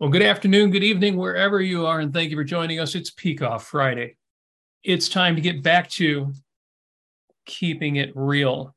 [0.00, 2.94] Well, good afternoon, good evening, wherever you are, and thank you for joining us.
[2.94, 4.14] It's Peikoff Friday.
[4.84, 6.32] It's time to get back to
[7.46, 8.76] keeping it real.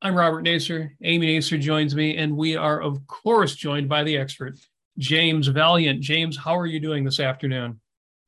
[0.00, 0.96] I'm Robert Nasir.
[1.02, 4.54] Amy Nasir joins me, and we are, of course, joined by the expert,
[4.96, 6.00] James Valiant.
[6.00, 7.78] James, how are you doing this afternoon?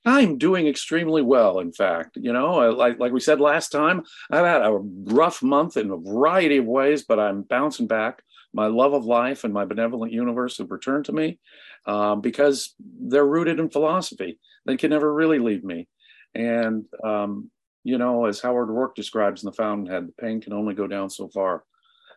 [0.04, 1.60] I'm doing extremely well.
[1.60, 5.78] In fact, you know, like like we said last time, I've had a rough month
[5.78, 8.22] in a variety of ways, but I'm bouncing back
[8.54, 11.38] my love of life and my benevolent universe have returned to me
[11.86, 14.38] um, because they're rooted in philosophy.
[14.64, 15.88] They can never really leave me.
[16.34, 17.50] And, um,
[17.82, 21.10] you know, as Howard Roark describes in The Fountainhead, the pain can only go down
[21.10, 21.64] so far.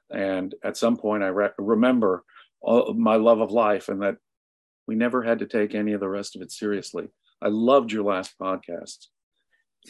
[0.10, 2.24] And at some point, I re- remember
[2.64, 4.18] my love of life and that
[4.88, 7.08] we never had to take any of the rest of it seriously.
[7.42, 9.08] I loved your last podcast.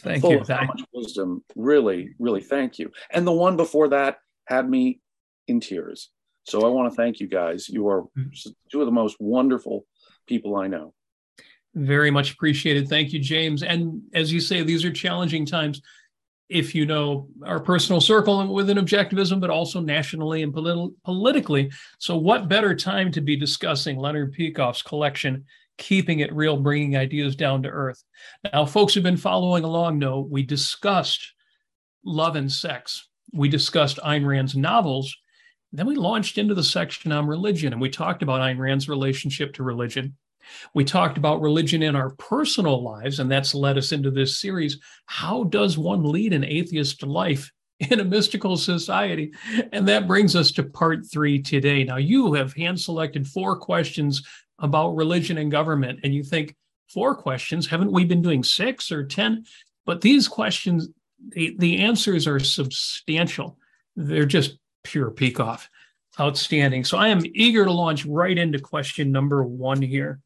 [0.00, 0.40] Thank Full you.
[0.40, 1.44] Of how much wisdom.
[1.56, 2.90] Really, really thank you.
[3.10, 5.00] And the one before that had me
[5.46, 6.10] in tears.
[6.48, 7.68] So I want to thank you guys.
[7.68, 8.50] You are mm-hmm.
[8.72, 9.84] two of the most wonderful
[10.26, 10.94] people I know.
[11.74, 12.88] Very much appreciated.
[12.88, 13.62] Thank you, James.
[13.62, 15.82] And as you say, these are challenging times.
[16.48, 21.70] If you know our personal circle within objectivism, but also nationally and politi- politically.
[21.98, 25.44] So, what better time to be discussing Leonard Peikoff's collection,
[25.76, 28.02] Keeping It Real, Bringing Ideas Down to Earth?
[28.50, 31.34] Now, folks who've been following along know we discussed
[32.02, 33.06] love and sex.
[33.34, 35.14] We discussed Ayn Rand's novels
[35.72, 39.52] then we launched into the section on religion and we talked about Ayn Rand's relationship
[39.54, 40.16] to religion.
[40.74, 44.78] We talked about religion in our personal lives, and that's led us into this series.
[45.06, 49.32] How does one lead an atheist life in a mystical society?
[49.72, 51.84] And that brings us to part three today.
[51.84, 54.26] Now, you have hand selected four questions
[54.58, 56.54] about religion and government, and you think,
[56.88, 57.66] four questions?
[57.66, 59.44] Haven't we been doing six or 10?
[59.84, 60.88] But these questions,
[61.28, 63.58] the, the answers are substantial.
[63.94, 65.68] They're just pure Peikoff.
[66.18, 66.82] Outstanding.
[66.82, 70.18] So I am eager to launch right into question number one here.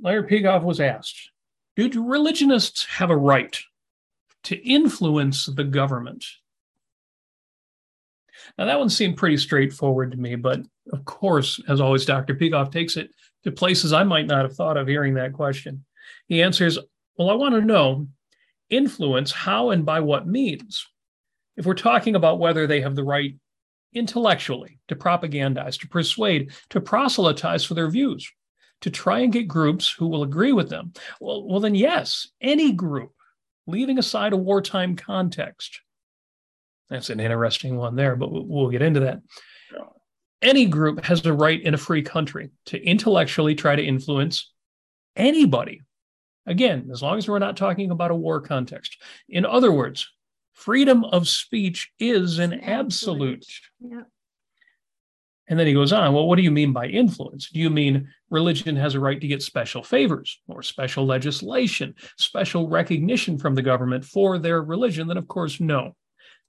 [0.00, 1.30] Larry Peikoff was asked
[1.74, 3.54] Do religionists have a right
[4.44, 6.24] to influence the government?
[8.56, 10.60] Now, that one seemed pretty straightforward to me, but
[10.92, 12.34] of course, as always, Dr.
[12.34, 13.10] Peikoff takes it
[13.44, 15.84] to places I might not have thought of hearing that question.
[16.28, 16.78] He answers,
[17.18, 18.08] Well, I want to know
[18.70, 20.86] influence how and by what means
[21.56, 23.34] if we're talking about whether they have the right
[23.92, 28.30] intellectually to propagandize, to persuade, to proselytize for their views,
[28.82, 32.72] to try and get groups who will agree with them, well, well then yes, any
[32.72, 33.12] group,
[33.66, 35.80] leaving aside a wartime context.
[36.90, 39.20] That's an interesting one there, but we'll get into that.
[40.42, 44.52] Any group has a right in a free country to intellectually try to influence
[45.16, 45.80] anybody.
[46.44, 49.02] Again, as long as we're not talking about a war context.
[49.28, 50.08] In other words,
[50.56, 53.46] freedom of speech is an absolute.
[53.78, 54.02] Yeah.
[55.48, 57.50] And then he goes on, well, what do you mean by influence?
[57.50, 62.68] Do you mean religion has a right to get special favors or special legislation, special
[62.68, 65.06] recognition from the government for their religion?
[65.06, 65.94] Then, of course, no.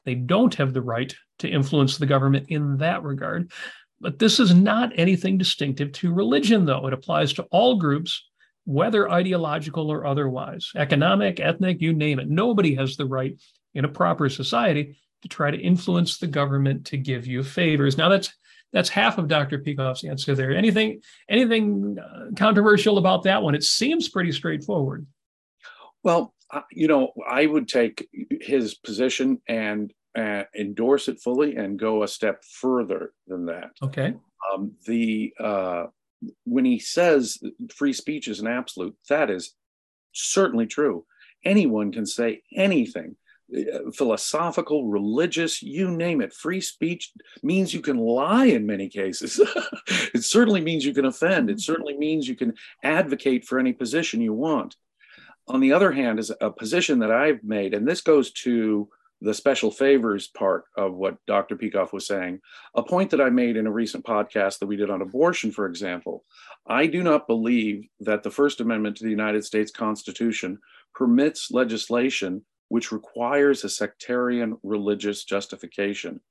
[0.06, 3.52] They don't have the right to influence the government in that regard.
[4.00, 6.88] But this is not anything distinctive to religion, though.
[6.88, 8.26] It applies to all groups,
[8.64, 12.30] whether ideological or otherwise, economic, ethnic, you name it.
[12.30, 13.40] Nobody has the right
[13.78, 17.98] in a proper society to try to influence the government to give you favors.
[17.98, 18.34] Now that's
[18.74, 19.60] that's half of Dr.
[19.60, 20.52] Peikoff's answer there.
[20.52, 23.56] Anything anything uh, controversial about that one?
[23.56, 25.06] It seems pretty straightforward.
[26.04, 26.34] Well,
[26.72, 28.08] you know, I would take
[28.42, 33.70] his position and uh, endorse it fully and go a step further than that.
[33.82, 34.16] Okay.
[34.52, 35.86] Um, the uh,
[36.46, 37.38] when he says
[37.74, 39.54] free speech is an absolute, that is
[40.14, 41.06] certainly true.
[41.46, 43.16] Anyone can say anything
[43.56, 46.34] Uh, philosophical, religious, you name it.
[46.34, 49.40] Free speech means you can lie in many cases.
[50.14, 51.50] it certainly means you can offend.
[51.50, 51.60] It mm-hmm.
[51.60, 52.54] certainly means you can
[52.84, 54.76] advocate for any position you want.
[55.48, 58.90] On the other hand, is a position that I've made, and this goes to
[59.22, 61.56] the special favors part of what Dr.
[61.56, 62.42] Peikoff was saying,
[62.76, 65.68] a point that I made in a recent podcast that we did on abortion, for
[65.68, 66.26] example.
[66.68, 70.60] I do not believe that the First Amendment to the United States Constitution
[70.94, 76.22] permits legislation which requires a sectarian religious justification.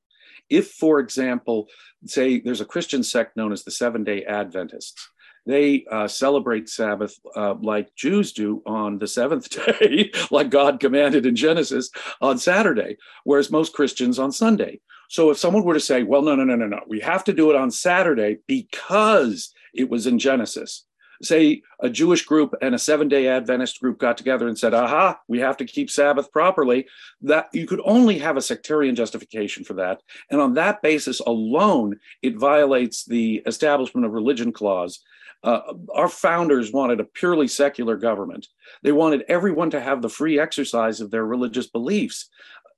[0.49, 1.69] If, for example,
[2.05, 5.11] say there's a Christian sect known as the Seven day Adventists,
[5.47, 9.49] they uh, celebrate Sabbath uh, like Jews do on the seventh
[9.81, 11.91] day, like God commanded in Genesis
[12.21, 14.81] on Saturday, whereas most Christians on Sunday.
[15.09, 17.33] So if someone were to say, well, no, no, no, no, no, we have to
[17.33, 20.85] do it on Saturday because it was in Genesis,
[21.23, 25.19] say a Jewish group and a seven day Adventist group got together and said, aha,
[25.29, 26.87] we have to keep Sabbath properly,
[27.23, 30.03] that you could only have a sectarian justification for that.
[30.31, 35.03] And on that basis alone, it violates the establishment of religion clause.
[35.43, 35.61] Uh,
[35.95, 38.49] our founders wanted a purely secular government.
[38.83, 42.29] They wanted everyone to have the free exercise of their religious beliefs,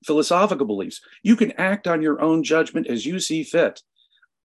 [0.04, 1.00] philosophical beliefs.
[1.22, 3.80] You can act on your own judgment as you see fit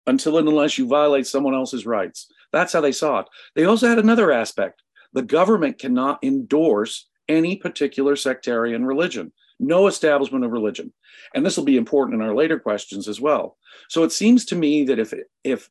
[0.06, 2.32] until and unless you violate someone else's rights.
[2.54, 3.28] That's how they saw it.
[3.56, 10.44] They also had another aspect the government cannot endorse any particular sectarian religion, no establishment
[10.44, 10.92] of religion.
[11.36, 13.58] And this will be important in our later questions as well.
[13.90, 15.14] So it seems to me that if,
[15.44, 15.70] if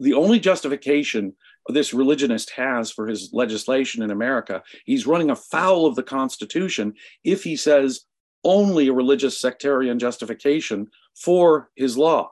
[0.00, 1.34] the only justification
[1.68, 7.44] this religionist has for his legislation in America, he's running afoul of the Constitution if
[7.44, 8.06] he says
[8.42, 12.30] only a religious sectarian justification for his law.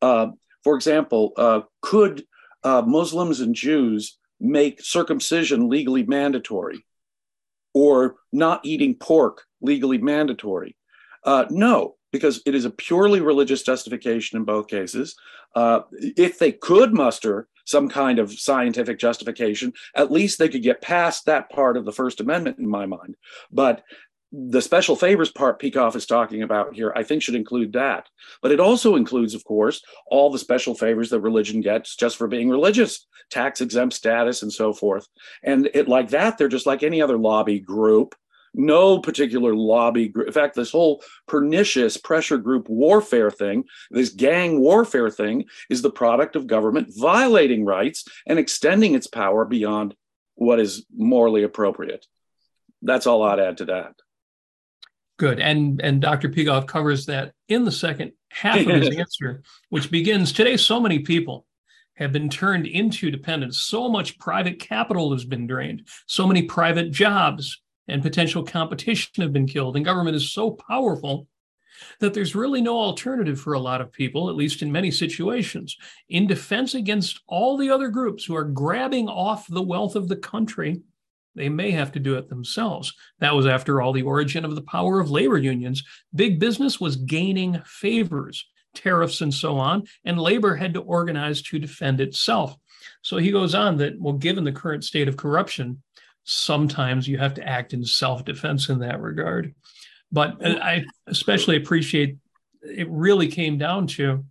[0.00, 0.28] Uh,
[0.62, 2.24] for example, uh, could
[2.66, 6.84] uh, Muslims and Jews make circumcision legally mandatory
[7.72, 10.76] or not eating pork legally mandatory?
[11.24, 15.14] Uh, no, because it is a purely religious justification in both cases.
[15.54, 20.82] Uh, if they could muster some kind of scientific justification, at least they could get
[20.82, 23.16] past that part of the First Amendment, in my mind.
[23.52, 23.82] But
[24.38, 28.08] the special favors part Peikoff is talking about here, I think should include that.
[28.42, 32.28] But it also includes, of course, all the special favors that religion gets just for
[32.28, 35.06] being religious, tax exempt status, and so forth.
[35.42, 38.14] And it like that, they're just like any other lobby group.
[38.52, 40.26] No particular lobby group.
[40.26, 45.90] In fact, this whole pernicious pressure group warfare thing, this gang warfare thing, is the
[45.90, 49.94] product of government violating rights and extending its power beyond
[50.36, 52.06] what is morally appropriate.
[52.80, 53.94] That's all I'd add to that.
[55.18, 55.40] Good.
[55.40, 56.28] And and Dr.
[56.28, 60.98] Peikoff covers that in the second half of his answer, which begins today so many
[61.00, 61.46] people
[61.94, 63.62] have been turned into dependents.
[63.62, 65.88] So much private capital has been drained.
[66.06, 69.76] So many private jobs and potential competition have been killed.
[69.76, 71.26] And government is so powerful
[72.00, 75.76] that there's really no alternative for a lot of people, at least in many situations,
[76.08, 80.16] in defense against all the other groups who are grabbing off the wealth of the
[80.16, 80.82] country
[81.36, 82.92] they may have to do it themselves.
[83.20, 85.84] That was, after all, the origin of the power of labor unions.
[86.14, 91.58] Big business was gaining favors, tariffs, and so on, and labor had to organize to
[91.58, 92.56] defend itself.
[93.02, 95.82] So he goes on that, well, given the current state of corruption,
[96.24, 99.54] sometimes you have to act in self defense in that regard.
[100.10, 102.16] But I especially appreciate
[102.62, 104.24] it really came down to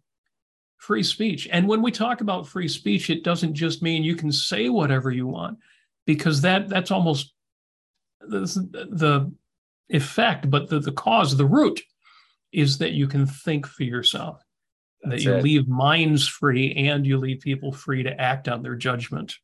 [0.77, 1.47] free speech.
[1.51, 5.11] And when we talk about free speech, it doesn't just mean you can say whatever
[5.11, 5.59] you want
[6.05, 7.33] because that that's almost
[8.21, 9.31] the,
[9.89, 11.81] effect, but the, the cause, the root
[12.51, 14.41] is that you can think for yourself,
[15.03, 15.43] that's that you it.
[15.43, 19.35] leave minds free and you leave people free to act on their judgment.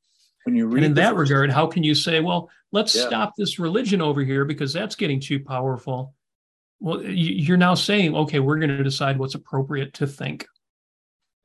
[0.46, 3.06] When you read and in that regard, how can you say, well, let's yeah.
[3.06, 6.16] stop this religion over here because that's getting too powerful?
[6.80, 10.48] Well, you're now saying, okay, we're going to decide what's appropriate to think.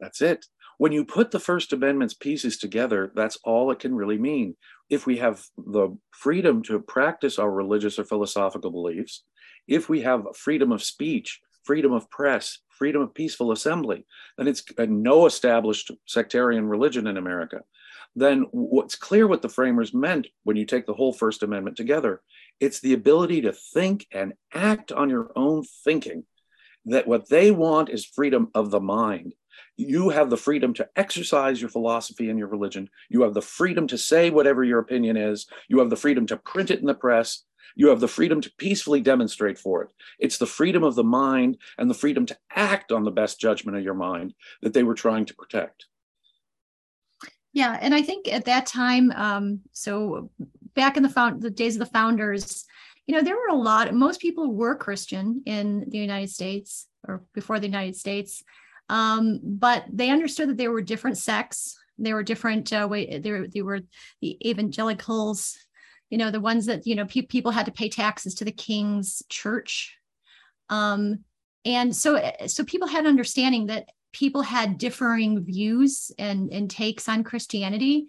[0.01, 0.47] That's it.
[0.79, 4.57] When you put the First Amendment's pieces together, that's all it can really mean
[4.89, 9.23] if we have the freedom to practice our religious or philosophical beliefs,
[9.67, 14.05] if we have freedom of speech, freedom of press, freedom of peaceful assembly,
[14.39, 17.61] then it's uh, no established sectarian religion in America.
[18.15, 22.23] Then what's clear what the framers meant when you take the whole First Amendment together,
[22.61, 26.25] it's the ability to think and act on your own thinking.
[26.89, 29.35] That what they want is freedom of the mind
[29.77, 32.89] you have the freedom to exercise your philosophy and your religion.
[33.09, 35.47] You have the freedom to say whatever your opinion is.
[35.69, 37.43] You have the freedom to print it in the press.
[37.75, 39.91] You have the freedom to peacefully demonstrate for it.
[40.19, 43.77] It's the freedom of the mind and the freedom to act on the best judgment
[43.77, 45.87] of your mind that they were trying to protect.
[47.53, 50.31] Yeah, and I think at that time, um, so
[50.75, 52.65] back in the, found, the days of the founders,
[53.07, 53.93] you know, there were a lot.
[53.95, 58.43] Most people were Christian in the United States or before the United States.
[58.89, 61.77] Um, but they understood that there were different sects.
[61.99, 63.19] There were different uh, way.
[63.19, 63.81] There, there were
[64.21, 65.57] the evangelicals,
[66.11, 68.53] you know, the ones that you know pe- people had to pay taxes to the
[68.53, 69.97] king's church,
[70.69, 71.25] um,
[71.65, 77.25] and so so people had understanding that people had differing views and and takes on
[77.25, 78.09] Christianity.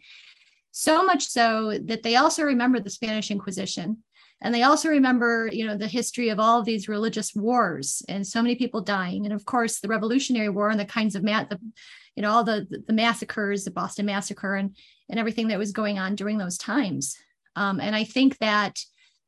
[0.72, 4.04] So much so that they also remember the Spanish Inquisition
[4.42, 8.26] and they also remember you know the history of all of these religious wars and
[8.26, 9.26] so many people dying.
[9.26, 11.60] And of course the revolutionary war and the kinds of mat the
[12.16, 14.76] you know all the the massacres the boston massacre and
[15.10, 17.18] and everything that was going on during those times.
[17.56, 18.80] Um, and i think that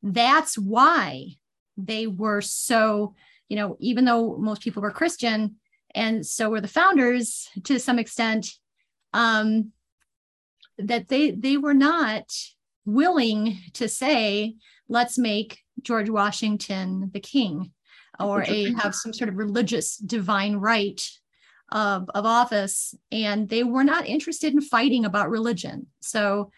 [0.04, 1.36] that's why
[1.78, 3.16] they were so
[3.48, 5.56] you know even though most people were christian
[5.96, 8.52] and so were the founders to some extent
[9.14, 9.72] um,
[10.78, 12.26] that they they were not
[12.86, 14.56] willing to say,
[14.88, 17.72] let's make George Washington the king
[18.20, 21.02] or a have some sort of religious divine right
[21.72, 22.94] of, of office.
[23.12, 25.88] And they were not interested in fighting about religion.
[26.02, 26.52] So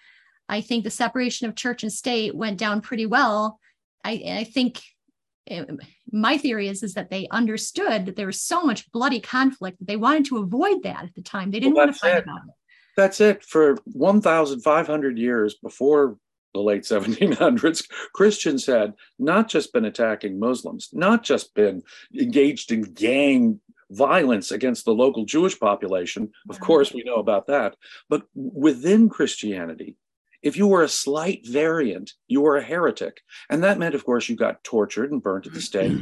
[0.50, 3.60] I think the separation of church and state went down pretty well.
[4.04, 4.82] I, I think
[5.46, 5.76] it, eh,
[6.12, 9.88] my theory is, is that they understood that there was so much bloody conflict that
[9.88, 11.52] they wanted to avoid that at the time.
[11.52, 12.24] They didn't well, want to fight it.
[12.24, 12.54] about it.
[12.98, 13.44] That's it.
[13.44, 16.18] For 1,500 years before
[16.54, 21.84] the late 1700s, Christians had not just been attacking Muslims, not just been
[22.18, 23.60] engaged in gang
[23.92, 26.32] violence against the local Jewish population.
[26.50, 27.76] Of course, we know about that.
[28.10, 29.98] But within Christianity,
[30.42, 33.22] if you were a slight variant, you were a heretic.
[33.50, 35.98] And that meant, of course, you got tortured and burned at the stake,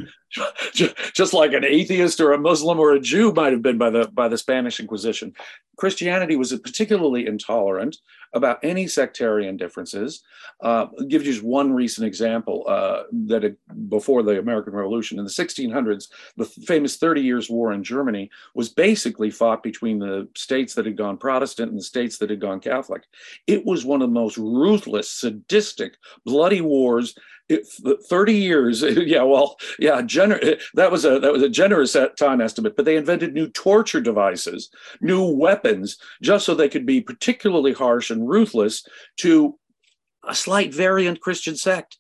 [1.13, 4.08] just like an atheist or a Muslim or a Jew might have been by the,
[4.08, 5.34] by the Spanish Inquisition.
[5.80, 7.98] Christianity was particularly intolerant
[8.34, 10.22] about any sectarian differences.
[10.62, 13.58] Uh, give you just one recent example uh, that it,
[13.90, 18.68] before the American Revolution in the 1600s, the famous 30 Years' War in Germany was
[18.68, 22.60] basically fought between the states that had gone Protestant and the states that had gone
[22.60, 23.04] Catholic.
[23.48, 25.96] It was one of the most ruthless, sadistic,
[26.26, 27.16] bloody wars
[27.50, 32.75] 30 years yeah well yeah gener- that was a that was a generous time estimate
[32.75, 34.70] but they invented new torture devices
[35.01, 38.86] new weapons just so they could be particularly harsh and ruthless
[39.18, 39.58] to
[40.27, 41.98] a slight variant christian sect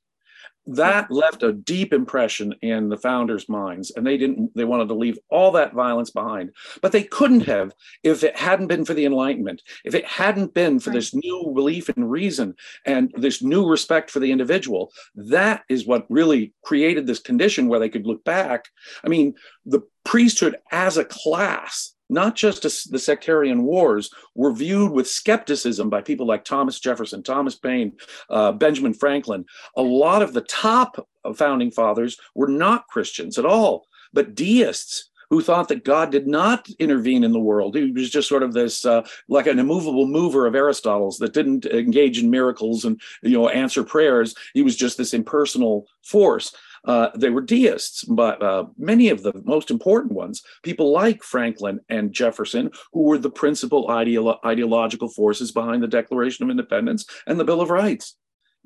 [0.75, 4.55] that left a deep impression in the founders' minds, and they didn't.
[4.55, 7.73] They wanted to leave all that violence behind, but they couldn't have
[8.03, 9.63] if it hadn't been for the Enlightenment.
[9.83, 10.95] If it hadn't been for right.
[10.95, 16.05] this new belief in reason and this new respect for the individual, that is what
[16.09, 18.67] really created this condition where they could look back.
[19.03, 19.33] I mean,
[19.65, 26.01] the priesthood as a class not just the sectarian wars, were viewed with skepticism by
[26.01, 27.93] people like Thomas Jefferson, Thomas Paine,
[28.29, 29.45] uh, Benjamin Franklin.
[29.77, 35.41] A lot of the top founding fathers were not Christians at all, but deists who
[35.41, 37.75] thought that God did not intervene in the world.
[37.75, 41.65] He was just sort of this, uh, like an immovable mover of Aristotle's that didn't
[41.67, 44.33] engage in miracles and you know answer prayers.
[44.53, 46.55] He was just this impersonal force.
[46.85, 51.79] Uh, they were deists, but uh, many of the most important ones, people like Franklin
[51.89, 57.39] and Jefferson, who were the principal ideolo- ideological forces behind the Declaration of Independence and
[57.39, 58.15] the Bill of Rights.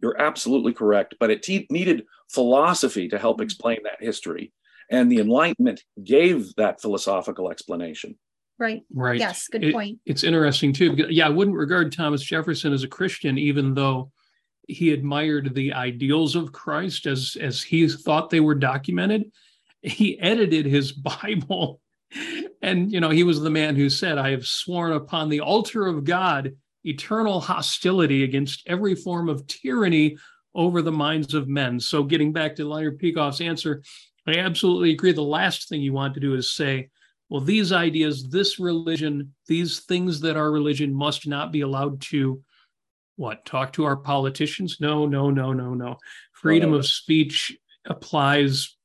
[0.01, 4.51] You're absolutely correct, but it te- needed philosophy to help explain that history.
[4.89, 8.17] And the Enlightenment gave that philosophical explanation.
[8.60, 8.84] Right.
[8.93, 9.20] Right.
[9.20, 9.48] Yes.
[9.48, 10.00] Good it, point.
[10.05, 10.96] It's interesting too.
[10.96, 14.12] Because, yeah, I wouldn't regard Thomas Jefferson as a Christian, even though
[14.67, 19.32] he admired the ideals of Christ as as he thought they were documented.
[19.82, 21.82] He edited his Bible,
[22.62, 25.88] and you know he was the man who said, "I have sworn upon the altar
[25.88, 26.55] of God
[26.86, 30.17] eternal hostility against every form of tyranny
[30.55, 33.84] over the minds of men." So, getting back to Leonard Peikoff's answer,
[34.25, 35.12] I absolutely agree.
[35.12, 36.89] The last thing you want to do is say,
[37.29, 42.41] "Well, these ideas, this religion, these things that our religion must not be allowed to."
[43.15, 44.77] What talk to our politicians?
[44.79, 45.98] No no no no no.
[46.34, 47.55] Freedom of speech
[47.86, 48.75] applies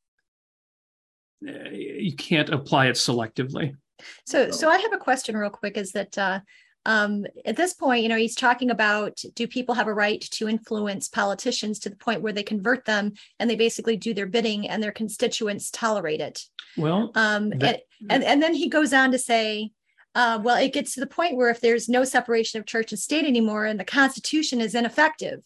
[1.46, 3.74] eh, you can't apply it selectively.
[4.26, 6.40] So so i have a question real quick is that uh,
[6.86, 10.48] um, at this point you know he's talking about do people have a right to
[10.48, 14.68] influence politicians to the point where they convert them and they basically do their bidding
[14.68, 16.44] and their constituents tolerate it?
[16.76, 19.72] Well um, that, and, and and then he goes on to say
[20.14, 22.98] uh, well, it gets to the point where if there's no separation of church and
[22.98, 25.40] state anymore and the Constitution is ineffective,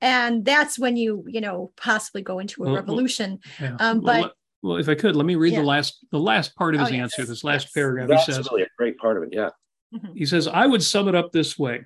[0.00, 3.40] and that's when you, you know, possibly go into a well, revolution.
[3.60, 3.76] Well, yeah.
[3.90, 4.32] um, but well,
[4.62, 5.60] well, if I could, let me read yeah.
[5.60, 7.24] the last the last part of his oh, answer.
[7.24, 7.72] This last yes.
[7.72, 8.08] paragraph.
[8.08, 9.28] That's he says, really a great part of it.
[9.32, 9.50] Yeah.
[9.94, 10.14] Mm-hmm.
[10.14, 11.84] He says, I would sum it up this way: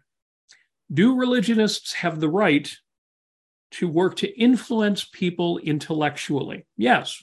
[0.93, 2.73] Do religionists have the right
[3.73, 6.67] to work to influence people intellectually?
[6.77, 7.23] Yes.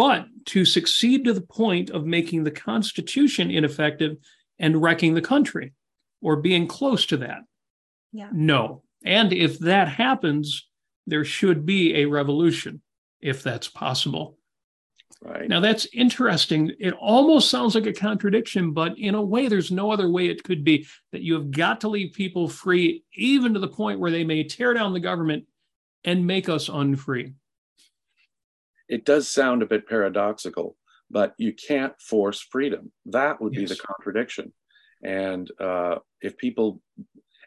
[0.00, 4.16] But to succeed to the point of making the Constitution ineffective
[4.58, 5.74] and wrecking the country
[6.22, 7.42] or being close to that.
[8.10, 8.30] Yeah.
[8.32, 8.82] No.
[9.04, 10.66] And if that happens,
[11.06, 12.80] there should be a revolution
[13.20, 14.38] if that's possible.
[15.20, 15.46] Right.
[15.50, 16.72] Now that's interesting.
[16.80, 20.44] It almost sounds like a contradiction, but in a way, there's no other way it
[20.44, 24.10] could be that you have got to leave people free, even to the point where
[24.10, 25.44] they may tear down the government
[26.04, 27.34] and make us unfree
[28.90, 30.76] it does sound a bit paradoxical,
[31.10, 32.92] but you can't force freedom.
[33.06, 33.60] That would yes.
[33.60, 34.52] be the contradiction.
[35.02, 36.82] And uh, if people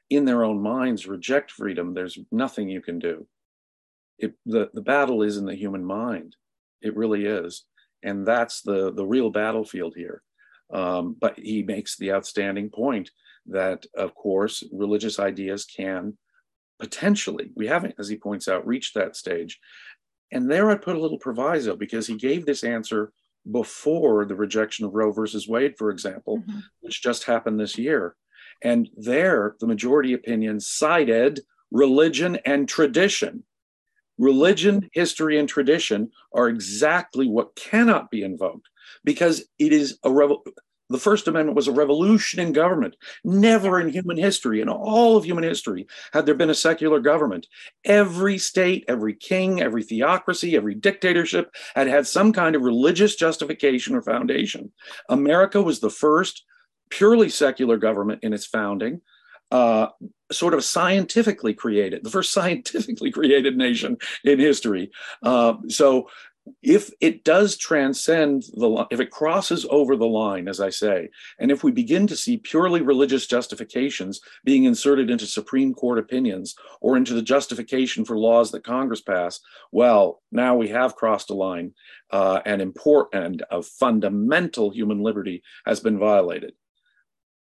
[0.10, 3.28] in their own minds reject freedom, there's nothing you can do.
[4.18, 6.36] It, the, the battle is in the human mind.
[6.82, 7.66] It really is.
[8.04, 10.24] And that's the, the real battlefield here.
[10.74, 13.12] Um, but he makes the outstanding point
[13.48, 16.18] that, of course, religious ideas can
[16.80, 19.60] potentially, we haven't, as he points out, reached that stage.
[20.34, 23.14] And there I put a little proviso because he gave this answer
[23.50, 26.60] before the rejection of Roe versus Wade, for example, mm-hmm.
[26.82, 28.16] which just happened this year.
[28.64, 33.44] And there, the majority opinion cited religion and tradition.
[34.18, 38.68] Religion, history, and tradition are exactly what cannot be invoked
[39.04, 40.44] because it is a revel-
[40.94, 42.96] the First Amendment was a revolution in government.
[43.24, 47.48] Never in human history, in all of human history, had there been a secular government.
[47.84, 53.96] Every state, every king, every theocracy, every dictatorship had had some kind of religious justification
[53.96, 54.72] or foundation.
[55.10, 56.46] America was the first
[56.92, 59.02] purely secular government in its founding.
[59.52, 59.88] Uh,
[60.32, 64.90] sort of scientifically created, the first scientifically created nation in history.
[65.22, 66.10] Uh, so
[66.62, 71.10] if it does transcend the if it crosses over the line as i say
[71.40, 76.56] and if we begin to see purely religious justifications being inserted into supreme court opinions
[76.82, 79.40] or into the justification for laws that congress pass
[79.72, 81.74] well now we have crossed a line
[82.12, 86.54] uh, and important of fundamental human liberty has been violated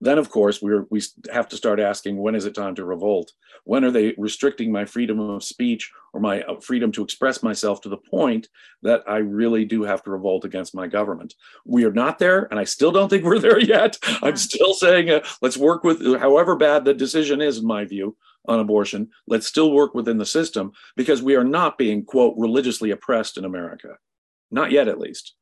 [0.00, 1.02] then of course we're we
[1.32, 3.32] have to start asking when is it time to revolt?
[3.64, 7.80] When are they restricting my freedom of speech or my uh, freedom to express myself
[7.82, 8.48] to the point
[8.82, 11.34] that i really do have to revolt against my government?
[11.64, 13.98] We are not there and i still don't think we're there yet.
[14.22, 18.16] I'm still saying uh, let's work with however bad the decision is in my view
[18.46, 22.90] on abortion let's still work within the system because we are not being quote religiously
[22.90, 23.96] oppressed in america.
[24.50, 25.34] Not yet at least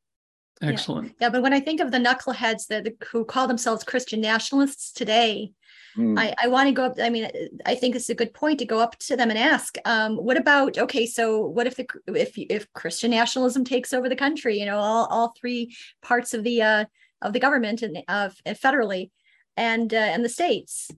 [0.62, 1.08] Excellent.
[1.08, 1.26] Yeah.
[1.26, 5.52] yeah, but when I think of the knuckleheads that who call themselves Christian nationalists today,
[5.96, 6.18] mm.
[6.18, 6.94] I, I want to go up.
[7.00, 7.30] I mean,
[7.66, 10.38] I think it's a good point to go up to them and ask, um, what
[10.38, 11.06] about okay?
[11.06, 14.58] So what if the if if Christian nationalism takes over the country?
[14.58, 16.84] You know, all all three parts of the uh,
[17.20, 19.10] of the government and uh, federally,
[19.56, 20.90] and uh, and the states.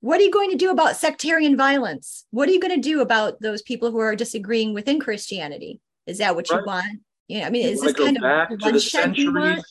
[0.00, 2.26] What are you going to do about sectarian violence?
[2.30, 5.80] What are you going to do about those people who are disagreeing within Christianity?
[6.06, 6.58] Is that what right.
[6.58, 7.00] you want?
[7.28, 9.64] Yeah, I mean, is this kind back of to the centuries?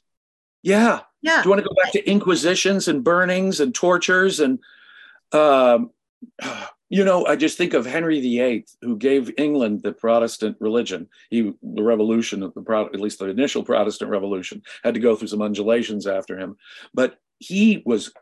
[0.62, 1.02] Yeah.
[1.22, 1.42] Yeah.
[1.42, 4.60] Do you want to go back to inquisitions and burnings and tortures and
[5.32, 5.92] um,
[6.90, 11.10] you know, I just think of Henry VIII, who gave England the Protestant religion.
[11.32, 15.16] He, the revolution, of the Pro, at least the initial Protestant revolution, had to go
[15.16, 16.56] through some undulations after him.
[16.94, 18.14] But he was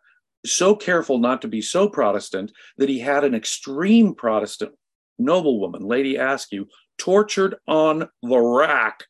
[0.46, 4.72] so careful not to be so Protestant that he had an extreme Protestant
[5.20, 6.68] noblewoman, Lady Askew,
[6.98, 9.04] tortured on the rack.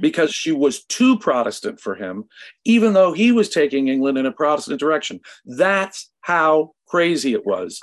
[0.00, 2.24] Because she was too Protestant for him,
[2.64, 5.20] even though he was taking England in a Protestant direction.
[5.44, 7.80] That's how crazy it was.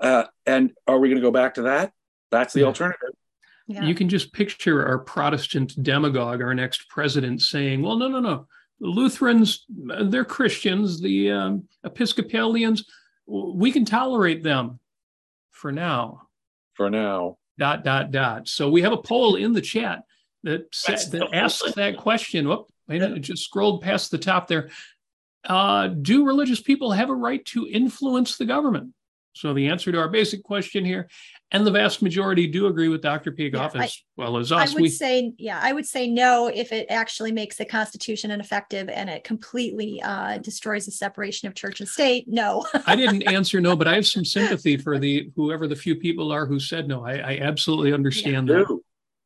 [0.00, 1.92] Uh, and are we going to go back to that?
[2.30, 2.66] That's the yeah.
[2.66, 3.10] alternative.
[3.66, 3.84] Yeah.
[3.84, 8.46] You can just picture our Protestant demagogue, our next president, saying, well, no, no, no.
[8.80, 11.00] Lutherans, they're Christians.
[11.00, 12.84] The um, Episcopalians,
[13.26, 14.78] we can tolerate them
[15.50, 16.28] for now.
[16.74, 17.38] For now.
[17.58, 18.48] Dot, dot, dot.
[18.48, 20.02] So we have a poll in the chat
[20.44, 20.70] that,
[21.10, 22.48] that asks that question.
[22.48, 24.70] Whoop, wait a minute, just scrolled past the top there.
[25.44, 28.94] Uh, do religious people have a right to influence the government?
[29.34, 31.08] So the answer to our basic question here,
[31.50, 33.32] and the vast majority do agree with Dr.
[33.32, 34.70] Peikoff yeah, as well as us.
[34.70, 38.30] I would we, say, yeah, I would say no if it actually makes the Constitution
[38.30, 42.26] ineffective and it completely uh, destroys the separation of church and state.
[42.28, 42.64] No.
[42.86, 46.30] I didn't answer no, but I have some sympathy for the whoever the few people
[46.30, 47.04] are who said no.
[47.04, 48.58] I, I absolutely understand yeah.
[48.58, 48.80] that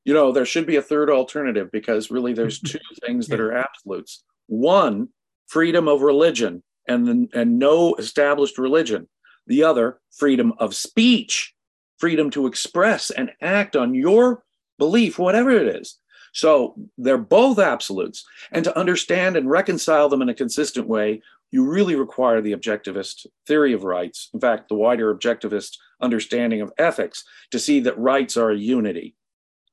[0.05, 3.53] you know there should be a third alternative because really there's two things that are
[3.53, 4.25] absolutes.
[4.47, 5.09] One
[5.47, 9.09] freedom of religion and and no established religion.
[9.47, 11.55] The other freedom of speech
[11.99, 14.45] freedom to express and act on your
[14.79, 15.99] belief whatever it is.
[16.33, 18.25] So they're both absolutes.
[18.53, 23.27] And to understand and reconcile them in a consistent way you really require the objectivist
[23.47, 24.29] theory of rights.
[24.35, 29.17] In fact the wider objectivist understanding of ethics to see that rights are a unity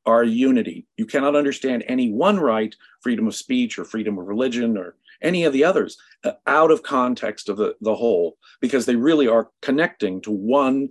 [0.06, 0.86] are unity.
[0.98, 5.44] You cannot understand any one right, freedom of speech or freedom of religion or any
[5.44, 9.50] of the others, uh, out of context of the, the whole, because they really are
[9.62, 10.90] connecting to one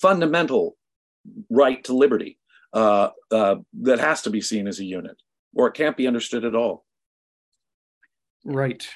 [0.00, 0.76] fundamental
[1.48, 2.38] right to liberty
[2.72, 5.16] uh, uh, that has to be seen as a unit,
[5.54, 6.84] or it can't be understood at all.
[8.44, 8.86] Right.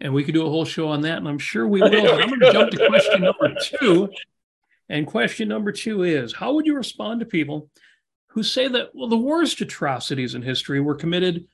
[0.00, 2.12] And we could do a whole show on that, and I'm sure we will.
[2.12, 4.10] I'm going to jump to question number two.
[4.88, 7.70] And question number two is How would you respond to people
[8.32, 11.46] who say that, well, the worst atrocities in history were committed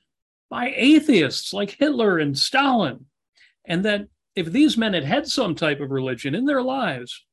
[0.49, 3.05] by atheists like Hitler and Stalin,
[3.65, 7.25] and that if these men had had some type of religion in their lives,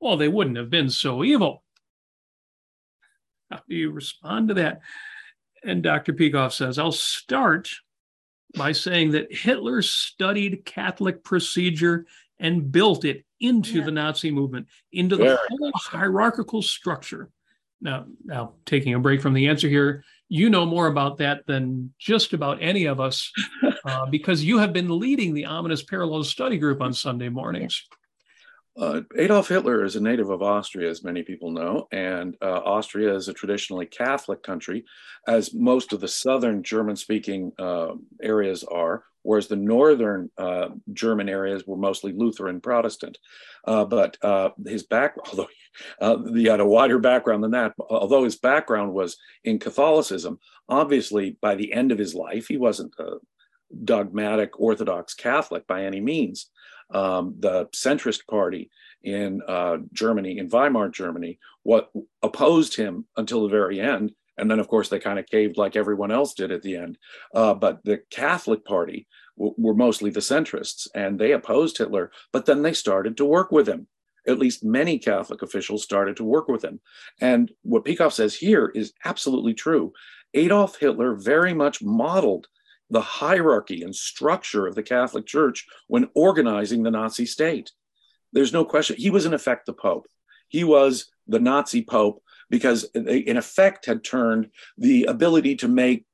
[0.00, 1.64] well, they wouldn't have been so evil.
[3.50, 4.80] How do you respond to that?
[5.64, 6.12] And Dr.
[6.12, 7.70] Peikoff says, I'll start
[8.54, 12.06] by saying that Hitler studied Catholic procedure
[12.38, 13.84] and built it into yeah.
[13.84, 17.30] the Nazi movement, into the Very whole hierarchical structure.
[17.82, 21.92] Now, now taking a break from the answer here, you know more about that than
[21.98, 23.30] just about any of us
[23.84, 27.86] uh, because you have been leading the ominous parallels study group on Sunday mornings.
[28.78, 33.14] Uh, Adolf Hitler is a native of Austria, as many people know, and uh, Austria
[33.14, 34.84] is a traditionally Catholic country,
[35.28, 37.88] as most of the southern German speaking uh,
[38.22, 43.18] areas are, whereas the northern uh, German areas were mostly Lutheran Protestant.
[43.66, 45.48] Uh, but uh, his back, although
[46.34, 51.54] he had a wider background than that, although his background was in Catholicism, obviously by
[51.54, 53.16] the end of his life, he wasn't a
[53.84, 56.50] dogmatic Orthodox Catholic by any means
[56.92, 58.70] um, the centrist party
[59.02, 61.90] in uh, Germany, in Weimar Germany, what
[62.22, 64.12] opposed him until the very end.
[64.42, 66.98] And then, of course, they kind of caved like everyone else did at the end.
[67.32, 69.06] Uh, but the Catholic Party
[69.38, 72.10] w- were mostly the centrists, and they opposed Hitler.
[72.32, 73.86] But then they started to work with him.
[74.26, 76.80] At least many Catholic officials started to work with him.
[77.20, 79.92] And what Peikoff says here is absolutely true.
[80.34, 82.48] Adolf Hitler very much modeled
[82.90, 87.70] the hierarchy and structure of the Catholic Church when organizing the Nazi state.
[88.32, 88.96] There's no question.
[88.98, 90.08] He was, in effect, the Pope.
[90.48, 96.04] He was the Nazi Pope because they, in effect, had turned the ability to make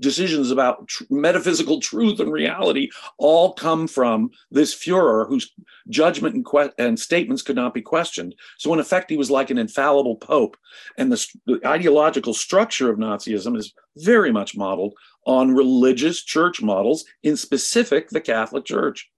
[0.00, 5.52] decisions about tr- metaphysical truth and reality all come from this Fuhrer whose
[5.90, 8.34] judgment and, que- and, statements could not be questioned.
[8.56, 10.56] So, in effect, he was like an infallible pope.
[10.96, 14.94] And the, the ideological structure of Nazism is very much modeled
[15.26, 19.10] on religious church models, in specific, the Catholic Church.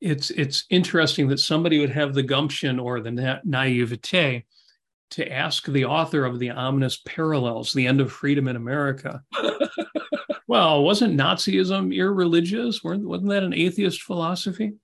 [0.00, 4.46] It's, it's interesting that somebody would have the gumption or the na- naivete
[5.10, 9.22] to ask the author of the ominous parallels, the end of freedom in America.
[10.46, 12.82] well, wasn't Nazism irreligious?
[12.82, 14.74] Wasn't that an atheist philosophy?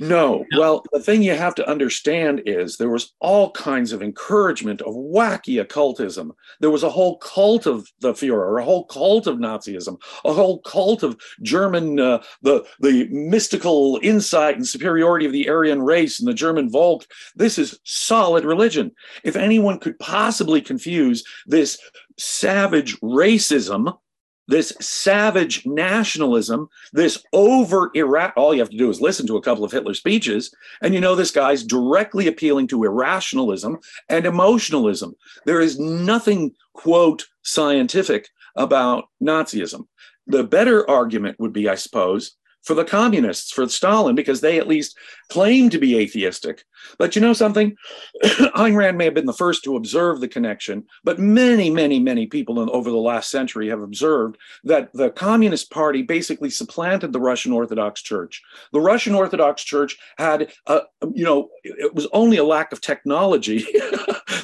[0.00, 0.46] No.
[0.56, 4.94] Well, the thing you have to understand is there was all kinds of encouragement of
[4.94, 6.32] wacky occultism.
[6.60, 10.60] There was a whole cult of the Fuhrer, a whole cult of Nazism, a whole
[10.60, 16.26] cult of German, uh, the, the mystical insight and superiority of the Aryan race and
[16.26, 17.06] the German Volk.
[17.36, 18.92] This is solid religion.
[19.22, 21.78] If anyone could possibly confuse this
[22.16, 23.98] savage racism
[24.50, 28.32] this savage nationalism, this over Iraq.
[28.36, 31.00] All you have to do is listen to a couple of Hitler speeches, and you
[31.00, 35.14] know this guy's directly appealing to irrationalism and emotionalism.
[35.46, 39.86] There is nothing, quote, scientific about Nazism.
[40.26, 44.68] The better argument would be, I suppose, for the communists, for Stalin, because they at
[44.68, 44.96] least
[45.28, 46.64] claim to be atheistic.
[46.98, 47.76] But you know something?
[48.24, 52.26] Ayn Rand may have been the first to observe the connection, but many, many, many
[52.26, 57.20] people in, over the last century have observed that the Communist Party basically supplanted the
[57.20, 58.42] Russian Orthodox Church.
[58.72, 60.82] The Russian Orthodox Church had, a,
[61.14, 63.58] you know, it was only a lack of technology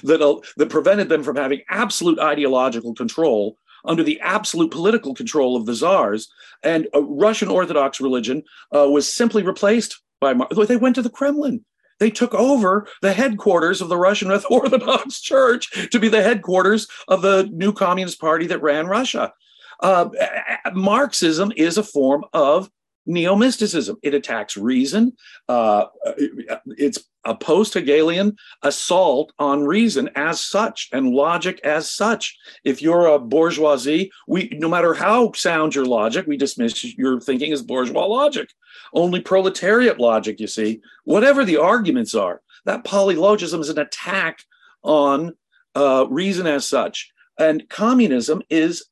[0.05, 5.57] that, uh, that prevented them from having absolute ideological control under the absolute political control
[5.57, 6.29] of the czars.
[6.63, 8.43] And Russian Orthodox religion
[8.75, 10.35] uh, was simply replaced by,
[10.67, 11.65] they went to the Kremlin.
[11.99, 17.23] They took over the headquarters of the Russian Orthodox Church to be the headquarters of
[17.23, 19.33] the new Communist Party that ran Russia.
[19.81, 20.09] Uh,
[20.73, 22.71] Marxism is a form of
[23.07, 23.97] neo mysticism.
[24.03, 25.13] It attacks reason.
[25.49, 25.87] Uh,
[26.77, 32.37] it's a post Hegelian assault on reason as such and logic as such.
[32.65, 37.53] If you're a bourgeoisie, we no matter how sound your logic, we dismiss your thinking
[37.53, 38.51] as bourgeois logic.
[38.93, 44.41] Only proletariat logic, you see, whatever the arguments are, that polylogism is an attack
[44.83, 45.35] on
[45.75, 47.13] uh, reason as such.
[47.39, 48.87] And communism is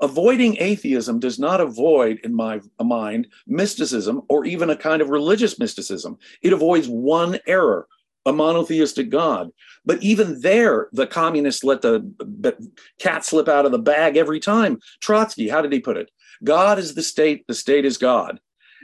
[0.00, 5.58] avoiding atheism does not avoid, in my mind, mysticism or even a kind of religious
[5.58, 6.18] mysticism.
[6.42, 7.86] It avoids one error,
[8.26, 9.50] a monotheistic God.
[9.84, 14.80] But even there, the communists let the cat slip out of the bag every time.
[15.00, 16.10] Trotsky, how did he put it?
[16.42, 18.40] God is the state, the state is God.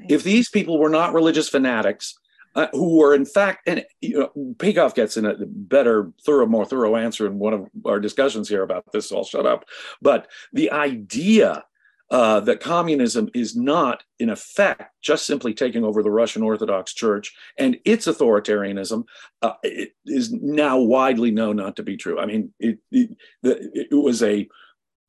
[0.08, 2.18] If these people were not religious fanatics,
[2.54, 6.64] uh, who were in fact, and you know, Peikoff gets in a better, thorough, more
[6.64, 9.08] thorough answer in one of our discussions here about this.
[9.08, 9.64] So I'll shut up.
[10.02, 11.64] But the idea
[12.10, 17.32] uh, that communism is not, in effect, just simply taking over the Russian Orthodox Church
[17.56, 19.04] and its authoritarianism
[19.42, 22.18] uh, it is now widely known not to be true.
[22.18, 24.48] I mean, it, it, it was a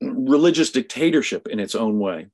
[0.01, 2.27] religious dictatorship in its own way.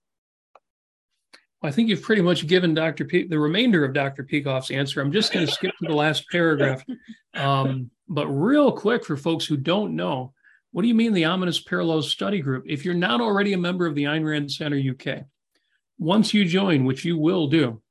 [1.64, 3.04] I think you've pretty much given Dr.
[3.06, 4.24] The remainder of Dr.
[4.24, 5.02] Peikoff's answer.
[5.02, 6.84] I'm just going to skip to the last paragraph.
[7.34, 10.34] Um, but real quick for folks who don't know,
[10.72, 12.64] what do you mean the ominous parallels study group?
[12.68, 15.26] If you're not already a member of the Ayn Rand Center UK,
[15.98, 17.82] once you join, which you will do,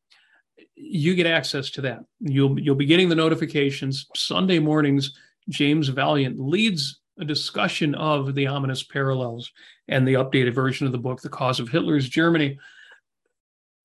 [0.76, 2.00] you get access to that.
[2.20, 5.12] You'll you'll be getting the notifications Sunday mornings.
[5.48, 9.50] James Valiant leads a discussion of the ominous parallels
[9.88, 12.59] and the updated version of the book, The Cause of Hitler's Germany.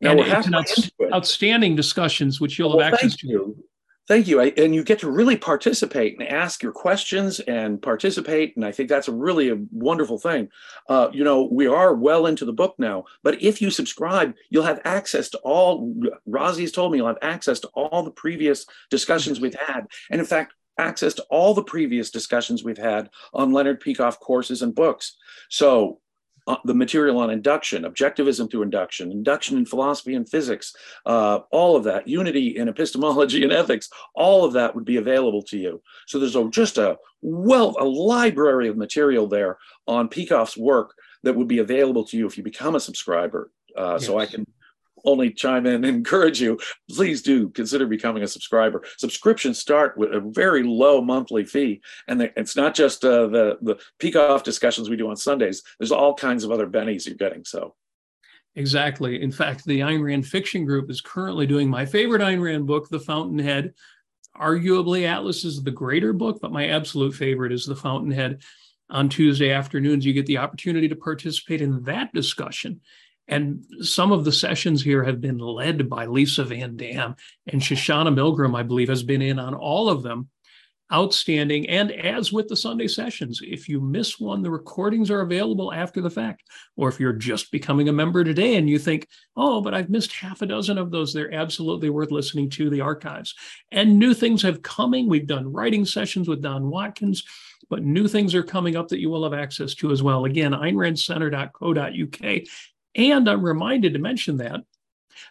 [0.01, 1.13] Now, and it's an it.
[1.13, 3.27] outstanding discussions, which you'll Well, have access to.
[3.27, 3.63] you.
[4.07, 4.41] Thank you.
[4.41, 8.55] I, and you get to really participate and ask your questions and participate.
[8.57, 10.49] And I think that's a really a wonderful thing.
[10.89, 14.65] Uh, you know, we are well into the book now, but if you subscribe, you'll
[14.65, 15.95] have access to all,
[16.27, 19.87] Razi's told me you'll have access to all the previous discussions we've had.
[20.09, 24.61] And in fact, access to all the previous discussions we've had on Leonard Peikoff courses
[24.61, 25.15] and books.
[25.49, 26.00] So
[26.47, 30.75] uh, the material on induction, objectivism through induction, induction in philosophy and physics,
[31.05, 35.43] uh, all of that, unity in epistemology and ethics, all of that would be available
[35.43, 35.81] to you.
[36.07, 41.35] So there's a, just a well, a library of material there on Peikoff's work that
[41.35, 43.51] would be available to you if you become a subscriber.
[43.77, 44.45] Uh, So I can
[45.05, 46.59] only chime in and encourage you.
[46.89, 48.83] Please do consider becoming a subscriber.
[48.97, 53.79] Subscriptions start with a very low monthly fee, and it's not just uh, the the
[53.99, 55.63] Peikoff discussions we do on Sundays.
[55.79, 57.45] There's all kinds of other bennies you're getting.
[57.45, 57.75] So
[58.55, 59.21] Exactly.
[59.21, 62.89] In fact, the Ayn Rand Fiction Group is currently doing my favorite Ayn Rand book,
[62.89, 63.73] The Fountainhead.
[64.37, 68.41] Arguably, Atlas is the greater book, but my absolute favorite is The Fountainhead.
[68.89, 72.81] On Tuesday afternoons, you get the opportunity to participate in that discussion.
[73.27, 78.57] And some of the sessions here have been led by Lisa VanDamme, and Shoshana Milgram,
[78.57, 80.29] I believe, has been in on all of them.
[80.93, 81.69] Outstanding.
[81.69, 86.01] And as with the Sunday sessions, if you miss one, the recordings are available after
[86.01, 86.43] the fact.
[86.75, 89.07] Or if you're just becoming a member today and you think,
[89.37, 92.81] oh, but I've missed half a dozen of those, they're absolutely worth listening to the
[92.81, 93.33] archives.
[93.71, 95.07] And new things have coming.
[95.07, 97.23] We've done writing sessions with Don Watkins,
[97.69, 100.25] but new things are coming up that you will have access to as well.
[100.25, 102.41] Again, AynRandCenter.co.uk.
[102.95, 104.61] And I'm reminded to mention that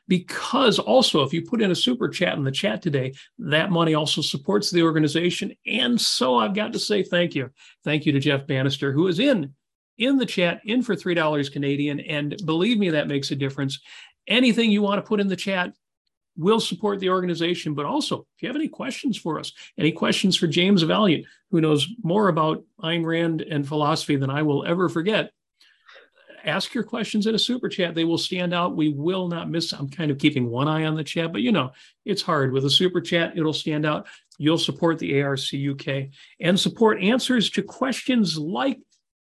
[0.08, 3.94] because also, if you put in a super chat in the chat today, that money
[3.94, 5.54] also supports the organization.
[5.66, 7.50] And so I've got to say thank you.
[7.84, 9.54] Thank you to Jeff Bannister, who is in
[9.98, 12.00] in the chat, in for $3 Canadian.
[12.00, 13.78] And believe me, that makes a difference.
[14.26, 15.72] Anything you want to put in the chat
[16.36, 17.74] will support the organization.
[17.74, 21.60] But also, if you have any questions for us, any questions for James Valiant, who
[21.60, 25.32] knows more about Ayn Rand and philosophy than I will ever forget,
[26.44, 27.94] ask your questions in a super chat.
[27.94, 28.76] They will stand out.
[28.76, 29.72] We will not miss.
[29.72, 31.72] I'm kind of keeping one eye on the chat, but you know,
[32.04, 33.36] it's hard with a super chat.
[33.36, 34.06] It'll stand out.
[34.38, 36.08] You'll support the ARC UK
[36.40, 38.78] and support answers to questions like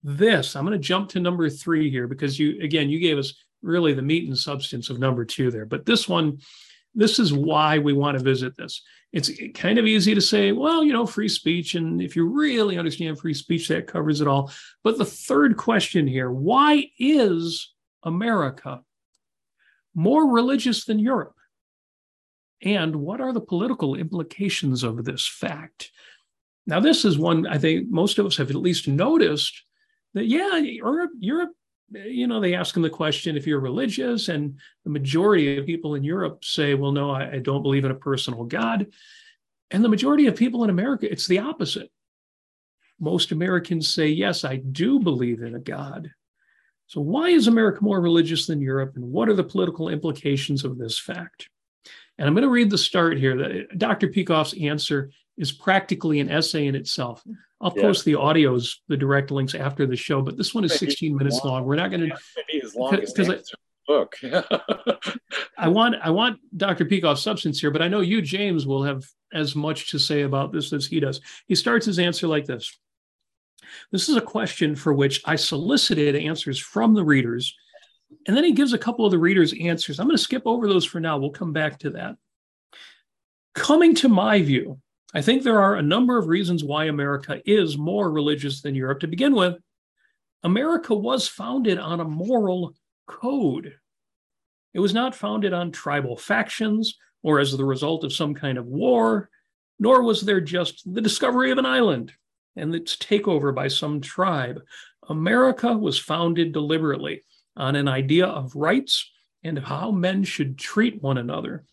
[0.03, 0.57] this.
[0.57, 3.95] I'm going to jump to number three here because you, again, you gave us really
[3.95, 5.67] the meat and substance of number two there.
[5.67, 6.39] But this one,
[6.95, 8.83] this is why we want to visit this.
[9.13, 11.75] It's kind of easy to say, well, you know, free speech.
[11.75, 14.51] And if you really understand free speech, that covers it all.
[14.83, 17.73] But the third question here why is
[18.03, 18.81] America
[19.95, 21.35] more religious than Europe?
[22.63, 25.91] And what are the political implications of this fact?
[26.67, 29.63] Now, this is one I think most of us have at least noticed
[30.15, 31.51] that, yeah, Europe, Europe,
[31.93, 35.95] you know, they ask them the question if you're religious, and the majority of people
[35.95, 38.87] in Europe say, well, no, I, I don't believe in a personal God.
[39.71, 41.91] And the majority of people in America, it's the opposite.
[43.01, 46.11] Most Americans say, yes, I do believe in a God.
[46.87, 50.79] So, why is America more religious than Europe, and what are the political implications of
[50.79, 51.49] this fact?
[52.19, 53.65] And I'm going to read the start here.
[53.79, 54.09] Dr.
[54.09, 57.23] Peikoff's answer is practically an essay in itself.
[57.27, 57.37] Mm.
[57.63, 57.83] I'll Yeah.
[57.83, 61.17] post the audios, the direct links after the show, but this one is Maybe 16
[61.17, 61.55] minutes long.
[61.55, 61.65] long.
[61.65, 63.43] We're not going to maybe as long as the
[63.87, 64.17] book.
[65.59, 66.85] I want I want Dr.
[66.85, 70.53] Peikoff's substance here, but I know you, James, will have as much to say about
[70.53, 71.21] this as he does.
[71.47, 72.77] He starts his answer like this.
[73.93, 77.55] This is a question for which I solicited answers from the readers.
[78.27, 79.99] And then he gives a couple of the readers' answers.
[79.99, 81.17] I'm going to skip over those for now.
[81.17, 82.17] We'll come back to that.
[83.55, 84.81] Coming to my view,
[85.15, 89.01] I think there are a number of reasons why America is more religious than Europe.
[89.01, 89.57] To begin with,
[90.43, 92.75] America was founded on a moral
[93.07, 93.75] code.
[94.73, 98.67] It was not founded on tribal factions or as the result of some kind of
[98.67, 99.29] war,
[99.79, 102.13] nor was there just the discovery of an island
[102.57, 104.61] and its takeover by some tribe.
[105.09, 107.23] America was founded deliberately
[107.57, 109.11] on an idea of rights
[109.45, 111.65] and of how men should treat one another.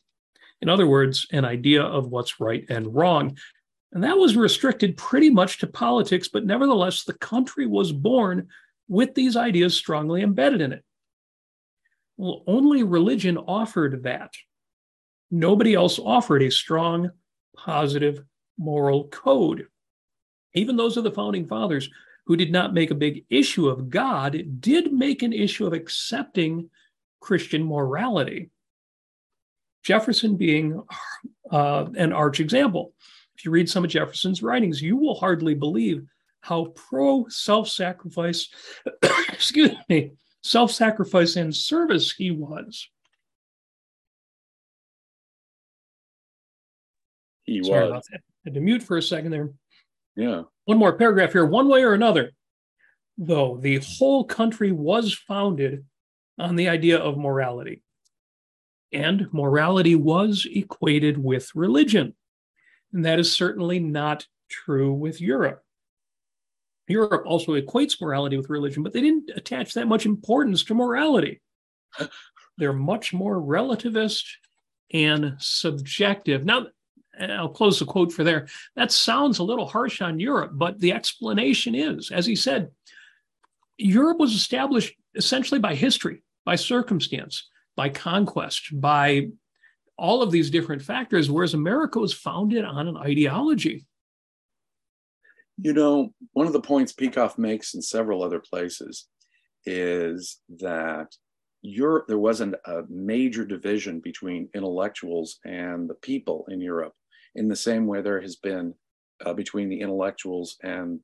[0.61, 3.37] In other words, an idea of what's right and wrong.
[3.91, 8.47] And that was restricted pretty much to politics, but nevertheless, the country was born
[8.87, 10.83] with these ideas strongly embedded in it.
[12.17, 14.33] Well, only religion offered that.
[15.31, 17.11] Nobody else offered a strong,
[17.55, 18.23] positive
[18.57, 19.67] moral code.
[20.53, 21.89] Even those of the founding fathers
[22.25, 26.69] who did not make a big issue of God did make an issue of accepting
[27.21, 28.49] Christian morality.
[29.83, 30.81] Jefferson being
[31.51, 32.93] uh, an arch example.
[33.37, 36.05] If you read some of Jefferson's writings, you will hardly believe
[36.41, 38.49] how pro self sacrifice,
[39.29, 40.11] excuse me,
[40.43, 42.89] self sacrifice and service he was.
[47.43, 47.89] He Sorry was.
[47.89, 48.17] about that.
[48.17, 49.51] I had to mute for a second there.
[50.15, 50.43] Yeah.
[50.65, 51.45] One more paragraph here.
[51.45, 52.31] One way or another,
[53.17, 55.85] though, the whole country was founded
[56.37, 57.81] on the idea of morality.
[58.91, 62.15] And morality was equated with religion.
[62.91, 65.63] And that is certainly not true with Europe.
[66.87, 71.39] Europe also equates morality with religion, but they didn't attach that much importance to morality.
[72.57, 74.25] They're much more relativist
[74.91, 76.45] and subjective.
[76.45, 76.65] Now,
[77.19, 78.47] I'll close the quote for there.
[78.75, 82.71] That sounds a little harsh on Europe, but the explanation is, as he said,
[83.77, 87.49] Europe was established essentially by history, by circumstance,
[87.79, 89.29] by conquest, by
[89.97, 93.85] all of these different factors, whereas America was founded on an ideology.
[95.61, 99.07] You know, one of the points Peikoff makes in several other places
[99.65, 101.15] is that
[101.61, 106.95] Europe, there wasn't a major division between intellectuals and the people in Europe
[107.35, 108.73] in the same way there has been
[109.25, 110.99] uh, between the intellectuals and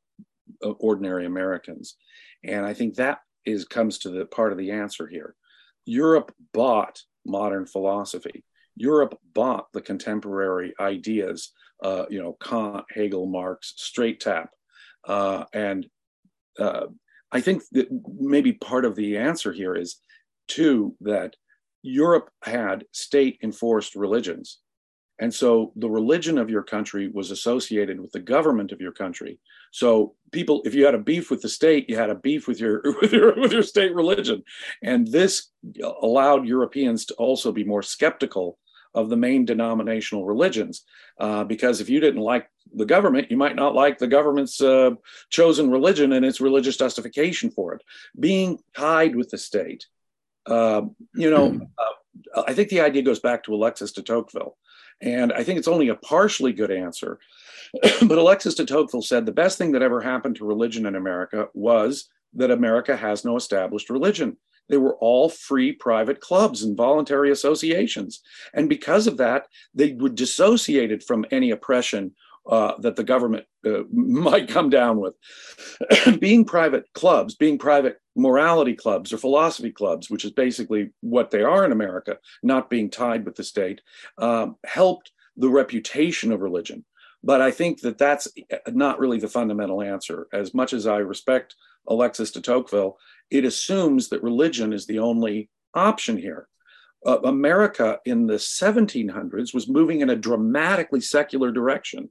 [0.61, 1.95] uh, ordinary Americans.
[2.43, 5.35] And I think that is comes to the part of the answer here.
[5.85, 8.43] Europe bought modern philosophy.
[8.75, 11.51] Europe bought the contemporary ideas,
[11.83, 14.49] uh, you know, Kant, Hegel, Marx, straight tap.
[15.07, 15.87] Uh, and
[16.59, 16.87] uh,
[17.31, 17.87] I think that
[18.19, 19.97] maybe part of the answer here is,
[20.47, 21.35] too, that
[21.81, 24.59] Europe had state enforced religions.
[25.19, 29.39] And so the religion of your country was associated with the government of your country.
[29.71, 32.59] So people, if you had a beef with the state, you had a beef with
[32.59, 34.43] your with your with your state religion.
[34.83, 35.49] And this
[36.01, 38.57] allowed Europeans to also be more skeptical
[38.93, 40.83] of the main denominational religions.
[41.19, 44.91] Uh, because if you didn't like the government, you might not like the government's uh,
[45.29, 47.81] chosen religion and its religious justification for it.
[48.19, 49.85] Being tied with the state,
[50.45, 51.59] uh, you know,
[52.33, 54.57] uh, I think the idea goes back to Alexis de Tocqueville.
[55.01, 57.19] And I think it's only a partially good answer.
[57.81, 61.47] but Alexis de Tocqueville said the best thing that ever happened to religion in America
[61.53, 64.37] was that America has no established religion.
[64.67, 68.21] They were all free private clubs and voluntary associations.
[68.53, 72.15] And because of that, they were dissociated from any oppression
[72.49, 75.13] uh, that the government uh, might come down with.
[76.19, 81.41] being private clubs, being private morality clubs or philosophy clubs, which is basically what they
[81.41, 83.81] are in America, not being tied with the state,
[84.17, 86.85] um, helped the reputation of religion.
[87.23, 88.27] But I think that that's
[88.67, 90.27] not really the fundamental answer.
[90.31, 91.55] As much as I respect
[91.87, 92.97] Alexis de Tocqueville,
[93.31, 96.47] it assumes that religion is the only option here.
[97.05, 102.09] Uh, America in the 1700s was moving in a dramatically secular direction.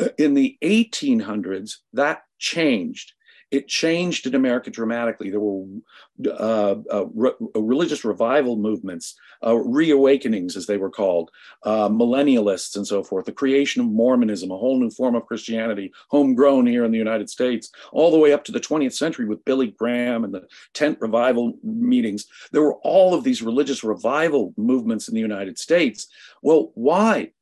[0.00, 3.12] Uh, in the 1800s, that changed
[3.50, 5.30] it changed in America dramatically.
[5.30, 5.66] There were
[6.26, 11.30] uh, uh, re- uh, religious revival movements, uh, reawakenings, as they were called,
[11.64, 13.24] uh, millennialists, and so forth.
[13.24, 17.28] The creation of Mormonism, a whole new form of Christianity, homegrown here in the United
[17.28, 20.98] States, all the way up to the 20th century with Billy Graham and the tent
[21.00, 22.26] revival meetings.
[22.52, 26.06] There were all of these religious revival movements in the United States.
[26.42, 27.32] Well, why?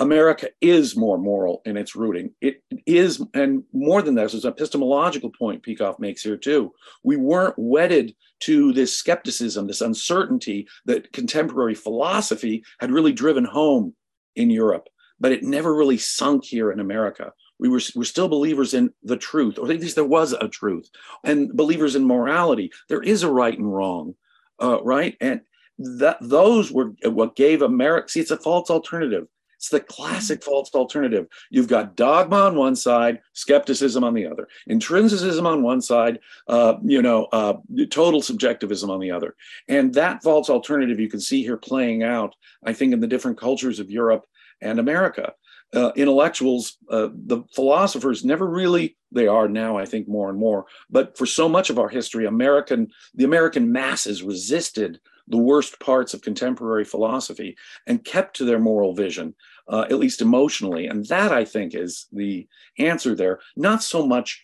[0.00, 2.34] America is more moral in its rooting.
[2.40, 6.72] It is, and more than that, there's an epistemological point Peikoff makes here too.
[7.04, 13.94] We weren't wedded to this skepticism, this uncertainty that contemporary philosophy had really driven home
[14.36, 14.88] in Europe,
[15.20, 17.34] but it never really sunk here in America.
[17.58, 20.88] We were, we're still believers in the truth, or at least there was a truth,
[21.24, 22.72] and believers in morality.
[22.88, 24.14] There is a right and wrong,
[24.62, 25.14] uh, right?
[25.20, 25.42] And
[25.76, 28.08] that those were what gave America.
[28.08, 29.26] See, it's a false alternative
[29.60, 31.26] it's the classic false alternative.
[31.50, 36.18] You've got dogma on one side, skepticism on the other, intrinsicism on one side,
[36.48, 37.58] uh, you know, uh,
[37.90, 39.36] total subjectivism on the other.
[39.68, 43.36] And that false alternative you can see here playing out, I think, in the different
[43.36, 44.24] cultures of Europe
[44.62, 45.34] and America.
[45.74, 50.64] Uh, intellectuals, uh, the philosophers never really, they are now, I think, more and more.
[50.88, 56.12] But for so much of our history, American, the American masses resisted the worst parts
[56.12, 57.56] of contemporary philosophy
[57.86, 59.34] and kept to their moral vision,
[59.70, 60.86] uh, at least emotionally.
[60.86, 62.46] And that, I think, is the
[62.78, 63.40] answer there.
[63.56, 64.42] Not so much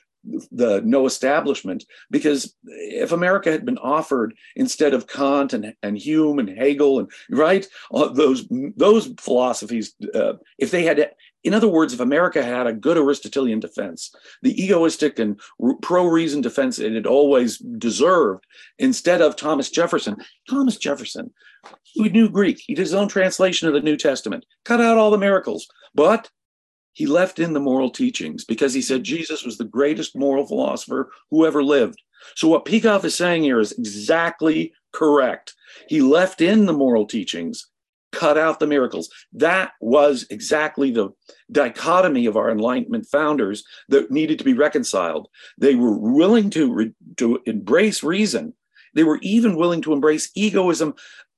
[0.51, 6.39] the no establishment because if america had been offered instead of kant and, and hume
[6.39, 7.69] and hegel and right
[8.15, 8.47] those
[8.77, 11.13] those philosophies uh, if they had
[11.47, 15.41] in other words if america had a good aristotelian defense the egoistic and
[15.83, 18.45] pro-reason defense it had always deserved
[18.79, 20.17] instead of thomas jefferson
[20.49, 21.31] thomas jefferson
[21.95, 25.11] who knew greek he did his own translation of the new testament cut out all
[25.11, 26.31] the miracles but
[26.97, 31.13] he left in the moral teachings because he said Jesus was the greatest moral philosopher
[31.31, 32.01] who ever lived.
[32.37, 35.53] So, what Peikoff is saying here is exactly correct.
[35.89, 37.69] He left in the moral teachings,
[38.17, 39.11] cut out the miracles.
[39.33, 41.11] That was exactly the
[41.53, 45.29] dichotomy of our Enlightenment founders that needed to be reconciled.
[45.59, 48.55] They were willing to, re- to embrace reason,
[48.95, 50.95] they were even willing to embrace egoism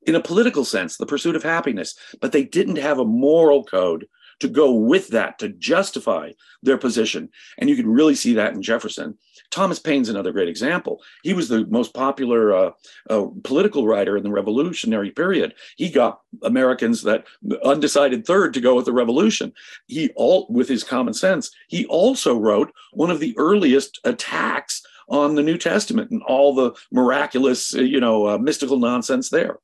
[0.06, 4.06] in a political sense, the pursuit of happiness, but they didn't have a moral code
[4.40, 6.32] to go with that to justify
[6.62, 7.28] their position.
[7.58, 9.18] And you can really see that in Jefferson.
[9.50, 11.00] Thomas Paine's another great example.
[11.22, 12.70] He was the most popular uh,
[13.08, 15.54] uh, political writer in the Revolutionary period.
[15.76, 17.26] He got Americans that
[17.64, 19.52] undecided third to go with the Revolution.
[19.86, 21.50] He all with his common sense.
[21.68, 26.72] He also wrote one of the earliest attacks on the New Testament and all the
[26.92, 29.58] miraculous, you know, uh, mystical nonsense there.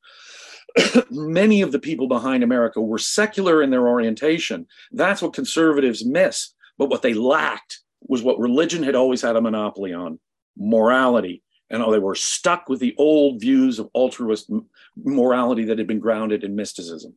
[1.11, 4.66] Many of the people behind America were secular in their orientation.
[4.93, 6.55] That's what conservatives miss.
[6.79, 10.18] But what they lacked was what religion had always had a monopoly on
[10.57, 11.43] morality.
[11.70, 14.51] And oh, they were stuck with the old views of altruist
[14.97, 17.14] morality that had been grounded in mysticism.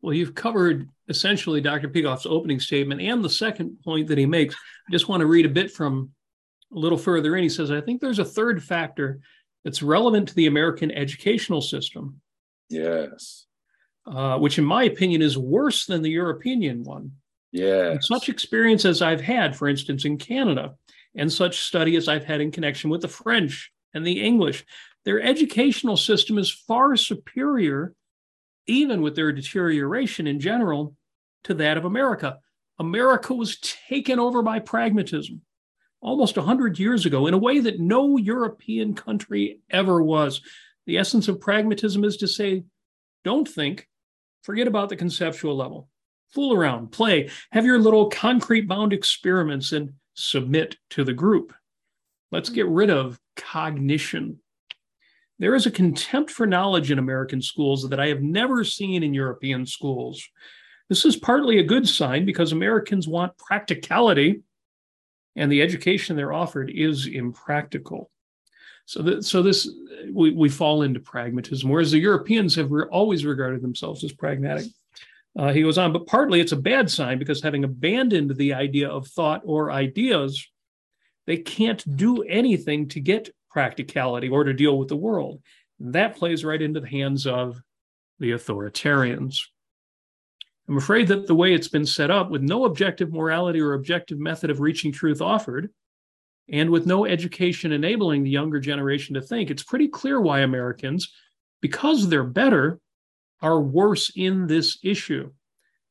[0.00, 1.88] Well, you've covered essentially Dr.
[1.88, 4.54] Peikoff's opening statement and the second point that he makes.
[4.54, 6.10] I just want to read a bit from
[6.72, 7.42] a little further in.
[7.42, 9.20] He says, I think there's a third factor
[9.64, 12.20] that's relevant to the American educational system.
[12.70, 13.46] Yes.
[14.06, 17.12] Uh, which, in my opinion, is worse than the European one.
[17.52, 17.96] Yeah.
[18.00, 20.74] Such experience as I've had, for instance, in Canada,
[21.14, 24.64] and such study as I've had in connection with the French and the English,
[25.04, 27.94] their educational system is far superior,
[28.66, 30.94] even with their deterioration in general,
[31.44, 32.38] to that of America.
[32.78, 35.42] America was taken over by pragmatism
[36.00, 40.40] almost 100 years ago in a way that no European country ever was.
[40.86, 42.64] The essence of pragmatism is to say,
[43.24, 43.88] don't think,
[44.42, 45.88] forget about the conceptual level.
[46.30, 51.52] Fool around, play, have your little concrete bound experiments and submit to the group.
[52.30, 54.38] Let's get rid of cognition.
[55.38, 59.14] There is a contempt for knowledge in American schools that I have never seen in
[59.14, 60.26] European schools.
[60.88, 64.42] This is partly a good sign because Americans want practicality
[65.38, 68.10] and the education they're offered is impractical.
[68.86, 69.70] So, that, so this
[70.12, 74.66] we, we fall into pragmatism, whereas the Europeans have re- always regarded themselves as pragmatic.
[75.38, 78.88] Uh, he goes on, but partly it's a bad sign because having abandoned the idea
[78.88, 80.44] of thought or ideas,
[81.26, 85.40] they can't do anything to get practicality or to deal with the world.
[85.78, 87.60] That plays right into the hands of
[88.18, 89.38] the authoritarians.
[90.68, 94.18] I'm afraid that the way it's been set up, with no objective morality or objective
[94.18, 95.70] method of reaching truth offered,
[96.50, 101.12] and with no education enabling the younger generation to think, it's pretty clear why Americans,
[101.62, 102.80] because they're better,
[103.40, 105.30] are worse in this issue.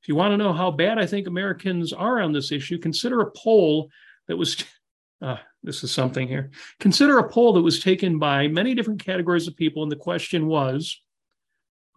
[0.01, 3.21] If you want to know how bad I think Americans are on this issue, consider
[3.21, 3.89] a poll
[4.27, 4.63] that was.
[5.19, 6.51] Uh, this is something here.
[6.79, 10.45] Consider a poll that was taken by many different categories of people, and the question
[10.45, 11.01] was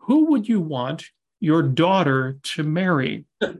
[0.06, 1.04] Who would you want
[1.40, 3.24] your daughter to marry.
[3.40, 3.58] and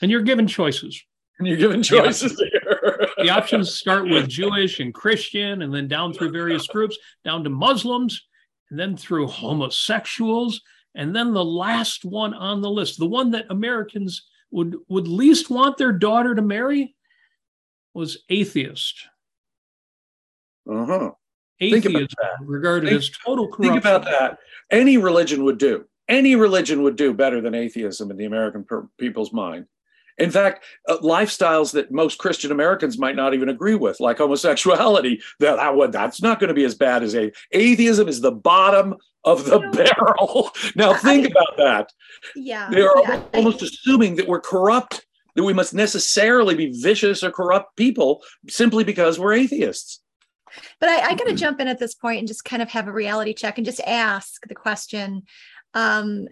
[0.00, 1.02] you're given choices.
[1.38, 3.08] And you're given choices the here.
[3.18, 7.50] the options start with Jewish and Christian, and then down through various groups, down to
[7.50, 8.26] Muslims,
[8.70, 10.62] and then through homosexuals.
[10.94, 15.50] And then the last one on the list, the one that Americans would, would least
[15.50, 16.94] want their daughter to marry,
[17.92, 19.06] was atheist.
[20.70, 21.10] Uh huh.
[21.60, 22.08] Atheism
[22.42, 23.74] regarded think, as total corruption.
[23.74, 24.38] Think about that.
[24.70, 28.88] Any religion would do any religion would do better than atheism in the American per-
[28.98, 29.66] people's mind.
[30.18, 35.20] In fact, uh, lifestyles that most Christian Americans might not even agree with, like homosexuality,
[35.40, 38.94] that, that that's not going to be as bad as a atheism is the bottom
[39.24, 40.50] of the barrel.
[40.76, 41.92] now think I, about that.
[42.34, 43.22] Yeah, they are yeah.
[43.34, 48.84] almost assuming that we're corrupt, that we must necessarily be vicious or corrupt people simply
[48.84, 50.00] because we're atheists.
[50.80, 52.88] But I, I got to jump in at this point and just kind of have
[52.88, 55.24] a reality check and just ask the question
[55.76, 56.26] um,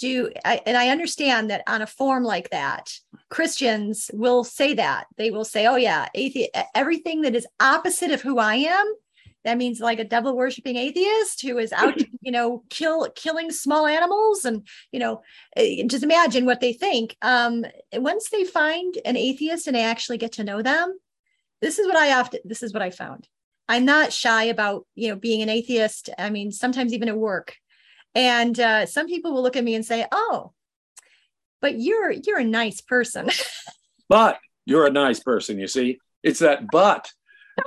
[0.00, 2.90] do I, and I understand that on a form like that,
[3.28, 8.22] Christians will say that they will say, "Oh yeah, athe- everything that is opposite of
[8.22, 8.94] who I am,
[9.44, 13.86] that means like a devil worshiping atheist who is out, you know, kill killing small
[13.86, 15.22] animals, and you know,
[15.56, 17.16] eh, just imagine what they think.
[17.22, 20.98] Um, once they find an atheist and they actually get to know them,
[21.60, 23.28] this is what I often this is what I found.
[23.68, 26.08] I'm not shy about you know being an atheist.
[26.18, 27.54] I mean, sometimes even at work,
[28.18, 30.52] and uh, some people will look at me and say, "Oh,
[31.62, 33.30] but you're you're a nice person."
[34.08, 35.56] but you're a nice person.
[35.58, 37.12] You see, it's that but.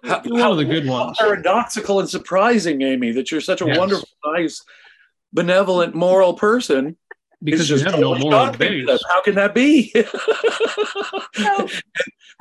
[0.06, 1.18] How, one of the good ones.
[1.20, 3.78] Paradoxical and surprising, Amy, that you're such a yes.
[3.78, 4.62] wonderful, nice,
[5.34, 6.98] benevolent, moral person.
[7.44, 8.88] Because you have no moral base.
[9.10, 9.92] How can that be?
[11.34, 11.68] so,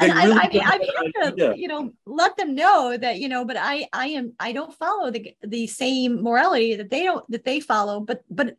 [0.01, 0.49] and really I, I
[0.79, 4.09] mean, I have to, you know, let them know that, you know, but I, I
[4.09, 8.25] am, I don't follow the the same morality that they don't, that they follow, but,
[8.31, 8.57] but,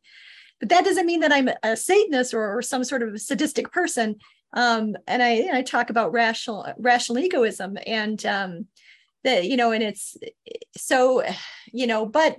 [0.59, 4.17] but that doesn't mean that I'm a Satanist or, or some sort of sadistic person.
[4.53, 8.67] Um, and I, I talk about rational, rational egoism and, um,
[9.23, 10.17] that, you know, and it's
[10.75, 11.23] so,
[11.71, 12.37] you know, but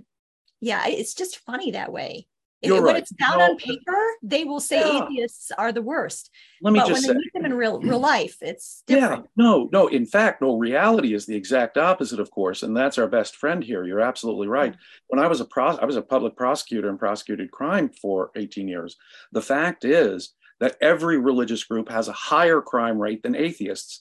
[0.61, 2.26] yeah, it's just funny that way.
[2.62, 3.02] You're when right.
[3.02, 5.04] it's down no, on paper, they will say yeah.
[5.04, 6.30] atheists are the worst.
[6.60, 9.24] Let me but just when they meet them in real real life, it's different.
[9.36, 9.88] Yeah, no, no.
[9.88, 10.56] In fact, no.
[10.56, 13.84] Reality is the exact opposite, of course, and that's our best friend here.
[13.84, 14.74] You're absolutely right.
[15.08, 18.68] When I was a pro, I was a public prosecutor and prosecuted crime for 18
[18.68, 18.96] years.
[19.32, 24.00] The fact is that every religious group has a higher crime rate than atheists.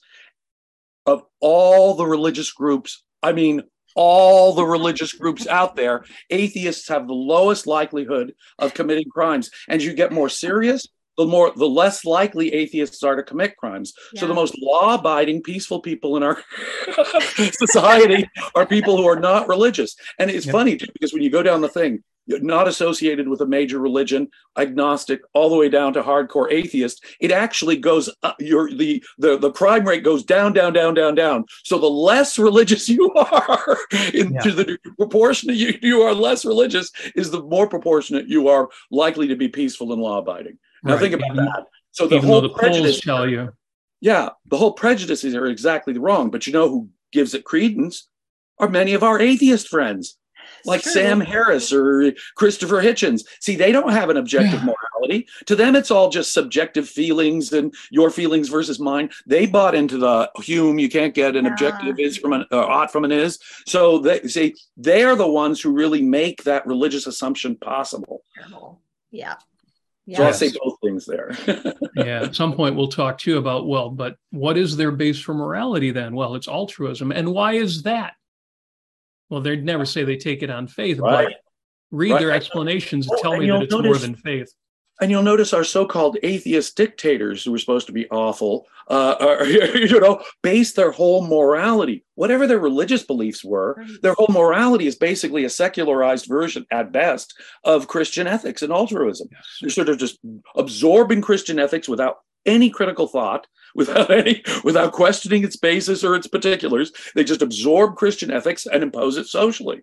[1.04, 3.64] Of all the religious groups, I mean,
[3.94, 9.50] all the religious groups out there, atheists have the lowest likelihood of committing crimes.
[9.68, 10.86] And you get more serious,
[11.18, 13.92] the more the less likely atheists are to commit crimes.
[14.12, 14.20] Yeah.
[14.20, 16.38] So the most law-abiding, peaceful people in our
[17.52, 19.94] society are people who are not religious.
[20.18, 20.52] And it's yeah.
[20.52, 24.28] funny too, because when you go down the thing, not associated with a major religion,
[24.56, 29.38] agnostic, all the way down to hardcore atheist, it actually goes up, your the, the
[29.38, 31.44] the crime rate goes down, down, down, down, down.
[31.64, 33.78] So the less religious you are,
[34.14, 34.54] into yeah.
[34.54, 39.36] the proportionate you, you are less religious, is the more proportionate you are likely to
[39.36, 40.58] be peaceful and law abiding.
[40.84, 41.00] Now right.
[41.00, 41.66] think about even, that.
[41.92, 43.52] So the whole the prejudice tell you.
[44.00, 46.30] Yeah, the whole prejudices are exactly wrong.
[46.30, 48.08] But you know who gives it credence?
[48.58, 50.18] Are many of our atheist friends
[50.64, 53.24] like Sam Harris or Christopher Hitchens.
[53.40, 54.72] See, they don't have an objective yeah.
[54.92, 55.28] morality.
[55.46, 59.10] To them, it's all just subjective feelings and your feelings versus mine.
[59.26, 60.78] They bought into the Hume.
[60.78, 61.52] You can't get an yeah.
[61.52, 63.38] objective is from an uh, ought from an is.
[63.66, 68.24] So they see they are the ones who really make that religious assumption possible.
[69.10, 69.34] Yeah.
[70.04, 70.18] Yes.
[70.18, 71.36] So I'll say both things there.
[71.96, 72.22] yeah.
[72.22, 75.92] At some point, we'll talk too about, well, but what is their base for morality
[75.92, 76.14] then?
[76.14, 77.12] Well, it's altruism.
[77.12, 78.14] And why is that?
[79.32, 81.26] Well, they'd never say they take it on faith, right.
[81.26, 81.36] but
[81.90, 82.20] read right.
[82.20, 84.52] their explanations and tell me that it's notice, more than faith.
[85.00, 89.46] And you'll notice our so-called atheist dictators, who are supposed to be awful, uh, are,
[89.46, 94.02] you know, base their whole morality, whatever their religious beliefs were, right.
[94.02, 97.32] their whole morality is basically a secularized version, at best,
[97.64, 99.28] of Christian ethics and altruism.
[99.32, 99.46] Yes.
[99.62, 100.18] They're sort of just
[100.56, 106.26] absorbing Christian ethics without any critical thought without any without questioning its basis or its
[106.26, 106.92] particulars.
[107.14, 109.82] They just absorb christian ethics and impose it socially.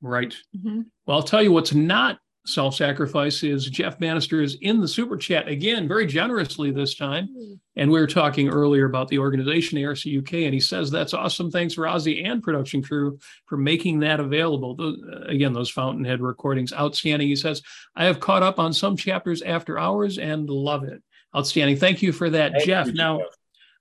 [0.00, 0.34] Right.
[0.56, 0.82] Mm-hmm.
[1.06, 5.46] well i'll tell you what's not self-sacrifice is jeff bannister is in the super chat
[5.46, 7.28] again very generously this time.
[7.28, 7.54] Mm-hmm.
[7.76, 11.52] and we were talking earlier about the organization arc uk and he says that's awesome.
[11.52, 14.74] Thanks for ozzy and production crew for making that available.
[14.74, 17.28] Those, again those fountainhead recordings outstanding.
[17.28, 17.62] He says
[17.94, 21.00] i have caught up on some chapters after hours and love it
[21.34, 21.76] Outstanding.
[21.76, 22.86] Thank you for that, Thank Jeff.
[22.88, 23.28] You, now, Jeff.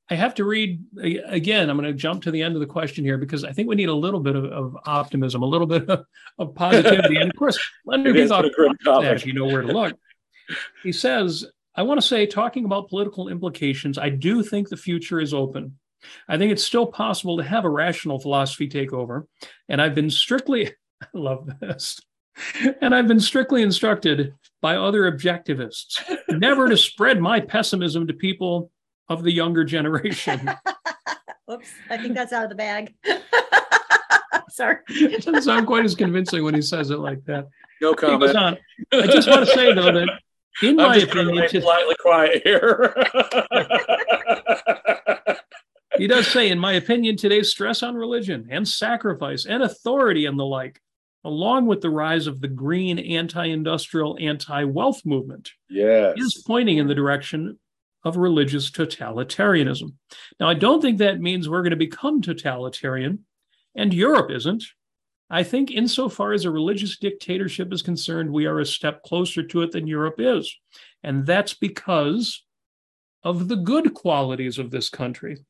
[0.10, 1.70] I have to read again.
[1.70, 3.76] I'm going to jump to the end of the question here because I think we
[3.76, 6.06] need a little bit of, of optimism, a little bit of,
[6.38, 9.98] of positivity, and of course, Leonard Peikoff, you know where to look.
[10.84, 11.46] He says,
[11.76, 15.78] "I want to say, talking about political implications, I do think the future is open.
[16.28, 19.28] I think it's still possible to have a rational philosophy take over,
[19.70, 20.68] and I've been strictly,
[21.02, 22.02] I love this."
[22.82, 28.72] and I've been strictly instructed by other objectivists never to spread my pessimism to people
[29.10, 30.50] of the younger generation.
[31.52, 32.94] Oops, I think that's out of the bag.
[34.50, 34.78] Sorry.
[34.90, 37.48] it doesn't sound quite as convincing when he says it like that.
[37.82, 38.36] No comment.
[38.92, 40.08] I just want to say though that
[40.62, 42.94] in I'm my opinion, to, slightly quiet here.
[45.98, 50.38] he does say, in my opinion, today's stress on religion and sacrifice and authority and
[50.38, 50.80] the like
[51.24, 56.16] along with the rise of the green anti-industrial anti-wealth movement yes.
[56.18, 57.60] is pointing in the direction
[58.04, 59.94] of religious totalitarianism.
[60.40, 63.26] Now i don't think that means we're going to become totalitarian
[63.76, 64.64] and europe isn't.
[65.30, 69.62] I think insofar as a religious dictatorship is concerned we are a step closer to
[69.62, 70.54] it than europe is.
[71.04, 72.44] And that's because
[73.24, 75.46] of the good qualities of this country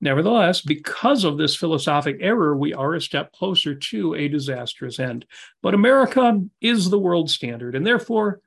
[0.00, 5.26] Nevertheless, because of this philosophic error, we are a step closer to a disastrous end.
[5.60, 8.40] But America is the world standard, and therefore,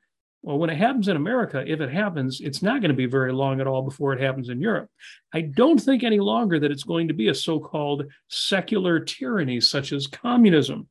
[0.44, 3.34] well, when it happens in America, if it happens, it's not going to be very
[3.34, 4.90] long at all before it happens in Europe.
[5.34, 9.60] I don't think any longer that it's going to be a so called secular tyranny
[9.60, 10.88] such as communism,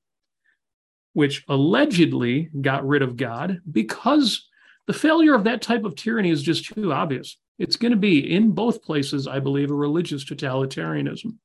[1.15, 4.47] which allegedly got rid of God because
[4.87, 7.37] the failure of that type of tyranny is just too obvious.
[7.61, 11.37] It's going to be in both places, I believe, a religious totalitarianism.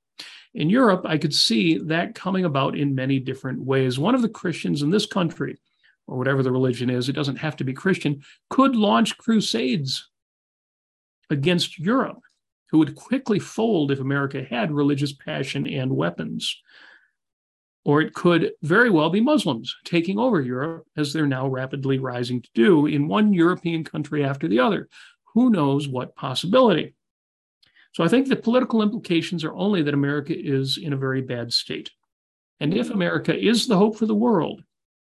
[0.54, 4.00] In Europe, I could see that coming about in many different ways.
[4.00, 5.58] One of the Christians in this country,
[6.08, 10.10] or whatever the religion is, it doesn't have to be Christian, could launch crusades
[11.30, 12.22] against Europe,
[12.72, 16.62] who would quickly fold if America had religious passion and weapons.
[17.84, 22.42] Or it could very well be Muslims taking over Europe, as they're now rapidly rising
[22.42, 24.88] to do in one European country after the other
[25.36, 26.96] who knows what possibility.
[27.94, 31.54] So I think the political implications are only that America is in a very bad
[31.54, 31.92] state.
[32.60, 34.64] And if America is the hope for the world,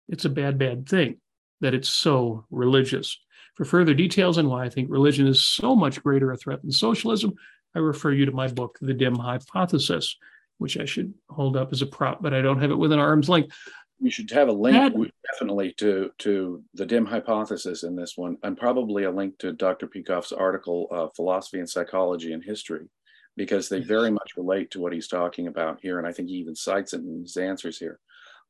[0.09, 1.19] it's a bad, bad thing
[1.61, 3.19] that it's so religious.
[3.55, 6.73] For further details on why I think religion is so much greater a threat than
[6.73, 7.35] socialism,
[7.75, 10.17] I refer you to my book, The Dim Hypothesis,
[10.59, 13.29] which I should hold up as a prop, but I don't have it within arm's
[13.29, 13.57] length
[14.03, 18.37] we should have a link that, definitely to to the dim hypothesis in this one
[18.43, 22.89] and probably a link to dr peikoff's article uh, philosophy and psychology and history
[23.37, 26.35] because they very much relate to what he's talking about here and i think he
[26.35, 28.01] even cites it in his answers here.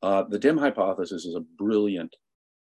[0.01, 2.13] Uh, the dim hypothesis is a brilliant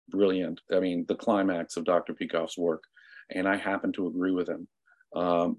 [0.08, 2.84] brilliant i mean the climax of dr peikoff's work
[3.30, 4.66] and i happen to agree with him.
[5.14, 5.58] Um,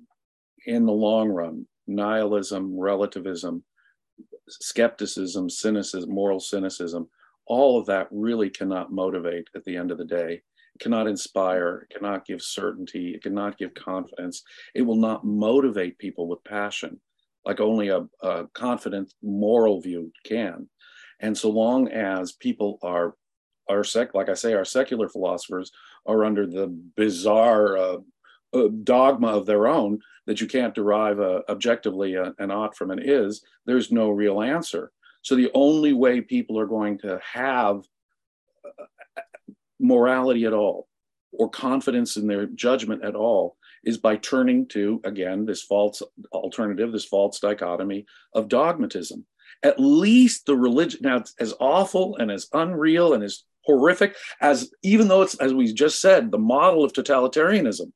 [0.66, 3.64] in the long run nihilism relativism
[4.48, 7.08] skepticism cynicism moral cynicism
[7.50, 10.42] all of that really cannot motivate at the end of the day.
[10.80, 14.44] Cannot inspire, cannot give certainty, it cannot give confidence.
[14.74, 17.02] It will not motivate people with passion
[17.46, 20.68] like only a, a confident moral view can.
[21.20, 23.16] And so long as people are
[23.68, 25.72] are sec, like I say, our secular philosophers
[26.08, 27.98] are under the bizarre uh,
[28.52, 32.90] uh, dogma of their own that you can't derive a, objectively a, an ought from
[32.90, 34.92] an is, there's no real answer.
[35.22, 37.84] So the only way people are going to have
[38.66, 39.22] uh,
[39.80, 40.88] morality at all
[41.32, 46.02] or confidence in their judgment at all is by turning to, again, this false
[46.32, 49.26] alternative, this false dichotomy of dogmatism.
[49.64, 54.72] At least the religion, now, it's as awful and as unreal and as horrific as,
[54.84, 57.92] even though it's, as we just said, the model of totalitarianism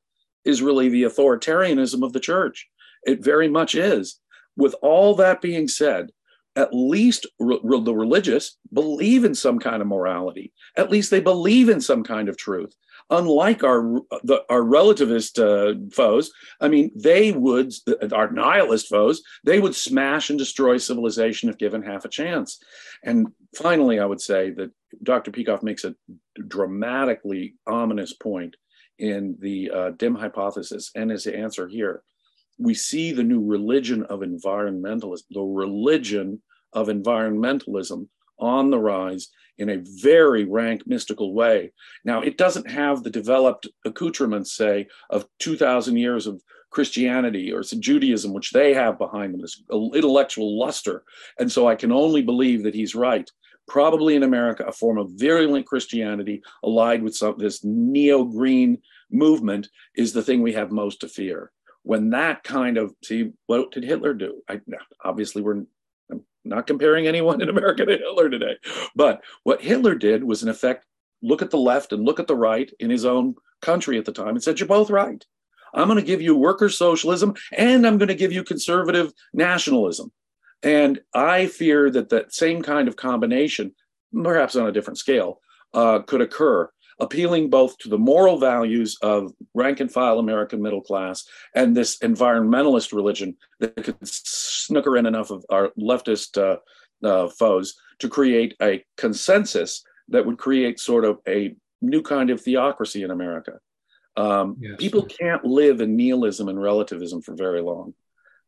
[0.46, 2.68] is really the authoritarianism of the church.
[3.04, 4.20] It very much is.
[4.56, 6.12] With all that being said,
[6.56, 10.54] at least re- the religious believe in some kind of morality.
[10.78, 12.74] At least they believe in some kind of truth.
[13.10, 16.32] Unlike our the, our relativist uh, foes,
[16.62, 17.74] I mean, they would
[18.12, 19.22] our nihilist foes.
[19.44, 22.60] They would smash and destroy civilization if given half a chance.
[23.04, 25.32] And finally, I would say that Dr.
[25.32, 25.96] Peikoff makes a
[26.48, 28.56] dramatically ominous point
[29.00, 32.04] in the uh, dim hypothesis and his answer here
[32.58, 36.42] we see the new religion of environmentalism, the religion
[36.74, 38.08] of environmentalism
[38.40, 41.72] on the rise in a very rank mystical way.
[42.04, 46.42] Now, it doesn't have the developed accoutrements, say, of 2,000 years of
[46.72, 51.04] Christianity or Judaism, which they have behind them, this intellectual luster.
[51.40, 53.30] And so I can only believe that he's right.
[53.68, 58.80] Probably in America, a form of virulent Christianity allied with some this neo green
[59.12, 61.52] movement is the thing we have most to fear
[61.84, 64.42] when that kind of see what did Hitler do?
[64.50, 64.60] I,
[65.04, 65.64] obviously, we're
[66.12, 68.58] I'm not comparing anyone in America to Hitler today,
[68.96, 70.86] but what Hitler did was in effect
[71.22, 74.12] look at the left and look at the right in his own country at the
[74.12, 75.24] time and said, "You're both right.
[75.74, 80.12] I'm going to give you worker socialism and I'm going to give you conservative nationalism."
[80.62, 83.76] And I fear that that same kind of combination,
[84.24, 85.42] perhaps on a different scale,
[85.74, 86.70] uh, could occur
[87.00, 91.26] appealing both to the moral values of rank and file American middle class
[91.56, 96.58] and this environmentalist religion that could snooker in enough of our leftist uh,
[97.06, 102.42] uh, foes to create a consensus that would create sort of a new kind of
[102.42, 103.60] theocracy in America.
[104.16, 104.76] Um, yes.
[104.78, 107.94] People can't live in nihilism and relativism for very long.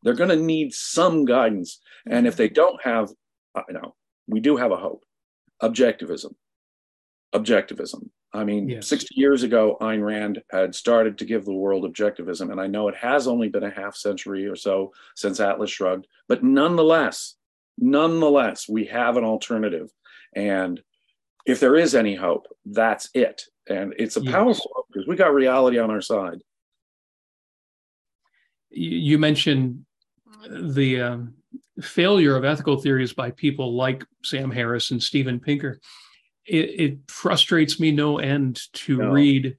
[0.02, 1.80] They're going to need some guidance.
[2.06, 3.10] And if they don't have,
[3.54, 3.94] uh, you know,
[4.28, 5.04] we do have a hope
[5.62, 6.34] objectivism.
[7.34, 8.10] Objectivism.
[8.36, 8.86] I mean, yes.
[8.88, 12.52] 60 years ago, Ayn Rand had started to give the world objectivism.
[12.52, 16.06] And I know it has only been a half century or so since Atlas Shrugged,
[16.28, 17.36] but nonetheless,
[17.78, 19.90] nonetheless, we have an alternative.
[20.34, 20.80] And
[21.46, 23.44] if there is any hope, that's it.
[23.68, 24.32] And it's a yes.
[24.32, 26.38] powerful hope because we got reality on our side.
[28.70, 29.86] You mentioned
[30.50, 31.34] the um,
[31.80, 35.80] failure of ethical theories by people like Sam Harris and Steven Pinker,
[36.46, 39.10] it, it frustrates me no end to no.
[39.10, 39.56] read,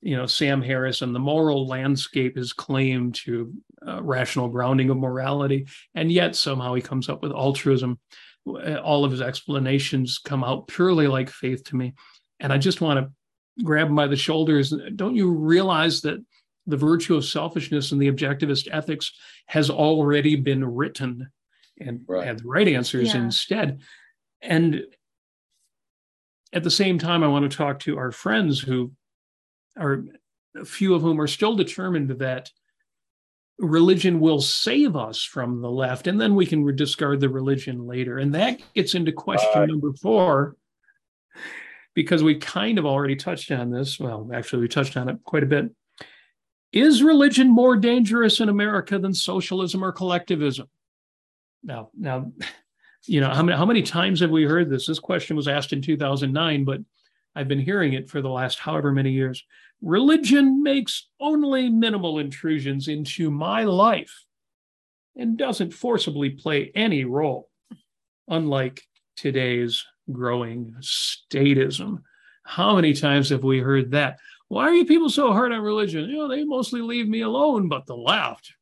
[0.00, 3.52] you know, Sam Harris and the moral landscape is claim to
[3.86, 7.98] uh, rational grounding of morality, and yet somehow he comes up with altruism.
[8.46, 11.94] All of his explanations come out purely like faith to me,
[12.40, 14.72] and I just want to grab him by the shoulders.
[14.96, 16.24] Don't you realize that
[16.66, 19.12] the virtue of selfishness and the objectivist ethics
[19.46, 21.28] has already been written
[21.78, 22.26] and right.
[22.26, 23.22] had the right answers yeah.
[23.22, 23.80] instead.
[24.40, 24.82] And
[26.52, 28.92] at the same time, I want to talk to our friends who
[29.78, 30.04] are
[30.56, 32.50] a few of whom are still determined that
[33.58, 38.18] religion will save us from the left, and then we can discard the religion later.
[38.18, 40.56] And that gets into question uh, number four,
[41.94, 44.00] because we kind of already touched on this.
[44.00, 45.70] Well, actually, we touched on it quite a bit.
[46.72, 50.68] Is religion more dangerous in America than socialism or collectivism?
[51.62, 52.32] Now, now,
[53.06, 54.86] you know, how many, how many times have we heard this?
[54.86, 56.80] This question was asked in 2009, but
[57.34, 59.44] I've been hearing it for the last however many years.
[59.82, 64.24] Religion makes only minimal intrusions into my life
[65.16, 67.48] and doesn't forcibly play any role,
[68.28, 68.82] unlike
[69.16, 72.02] today's growing statism.
[72.42, 74.18] How many times have we heard that?
[74.48, 76.10] Why are you people so hard on religion?
[76.10, 78.52] You know, they mostly leave me alone, but the left.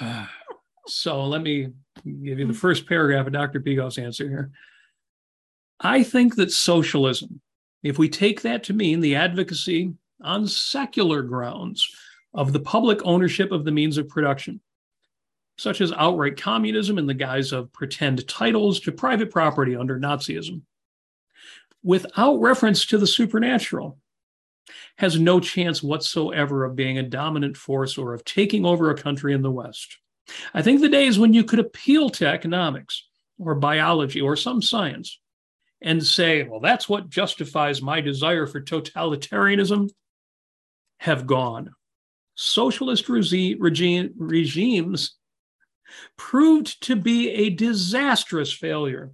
[0.88, 1.68] so let me
[2.04, 3.60] give you the first paragraph of Dr.
[3.60, 4.50] Peikoff's answer here.
[5.80, 7.40] I think that socialism,
[7.82, 11.88] if we take that to mean the advocacy on secular grounds
[12.34, 14.60] of the public ownership of the means of production,
[15.56, 20.62] such as outright communism in the guise of pretend titles to private property under Nazism,
[21.82, 23.98] without reference to the supernatural
[24.96, 29.32] has no chance whatsoever of being a dominant force or of taking over a country
[29.32, 29.98] in the West.
[30.54, 33.06] I think the days when you could appeal to economics
[33.38, 35.18] or biology or some science
[35.80, 39.90] and say, well, that's what justifies my desire for totalitarianism
[40.98, 41.70] have gone.
[42.34, 45.16] Socialist regime, regimes
[46.16, 49.12] proved to be a disastrous failure,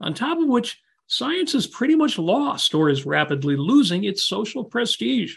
[0.00, 4.64] on top of which science is pretty much lost or is rapidly losing its social
[4.64, 5.36] prestige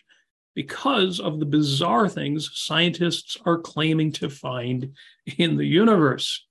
[0.55, 4.93] because of the bizarre things scientists are claiming to find
[5.37, 6.45] in the universe.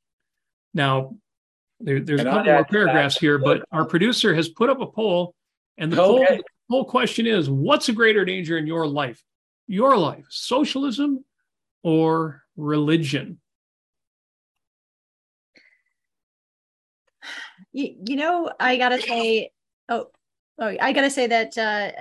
[0.74, 1.16] Now,
[1.80, 5.34] there, there's a couple more paragraphs here, but our producer has put up a poll,
[5.78, 6.26] and the, okay.
[6.26, 9.22] poll, the whole question is what's a greater danger in your life?
[9.66, 11.24] Your life, socialism
[11.82, 13.40] or religion?
[17.72, 19.50] you, you know, I gotta say,
[19.88, 20.09] oh,
[20.59, 21.92] oh, I gotta say that uh,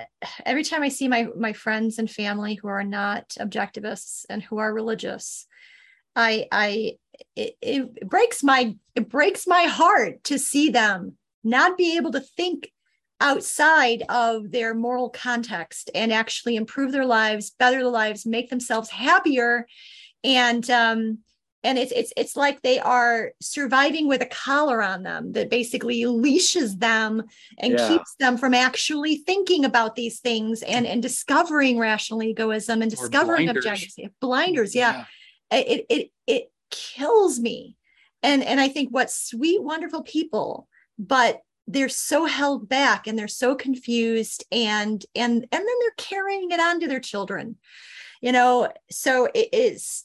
[0.44, 4.58] every time I see my my friends and family who are not objectivists and who
[4.58, 5.46] are religious,
[6.16, 6.92] I I
[7.36, 12.20] it, it breaks my it breaks my heart to see them not be able to
[12.20, 12.70] think
[13.20, 18.90] outside of their moral context and actually improve their lives, better their lives, make themselves
[18.90, 19.66] happier,
[20.24, 21.18] and um,
[21.64, 26.04] and it's it's it's like they are surviving with a collar on them that basically
[26.06, 27.22] leashes them
[27.58, 27.88] and yeah.
[27.88, 33.48] keeps them from actually thinking about these things and and discovering rational egoism and discovering
[33.48, 35.04] objectivity blinders yeah.
[35.50, 37.76] yeah, it it it kills me.
[38.22, 43.28] And and i think what sweet wonderful people but they're so held back and they're
[43.28, 47.56] so confused and and and then they're carrying it on to their children
[48.22, 48.72] you know?
[48.90, 50.04] So it is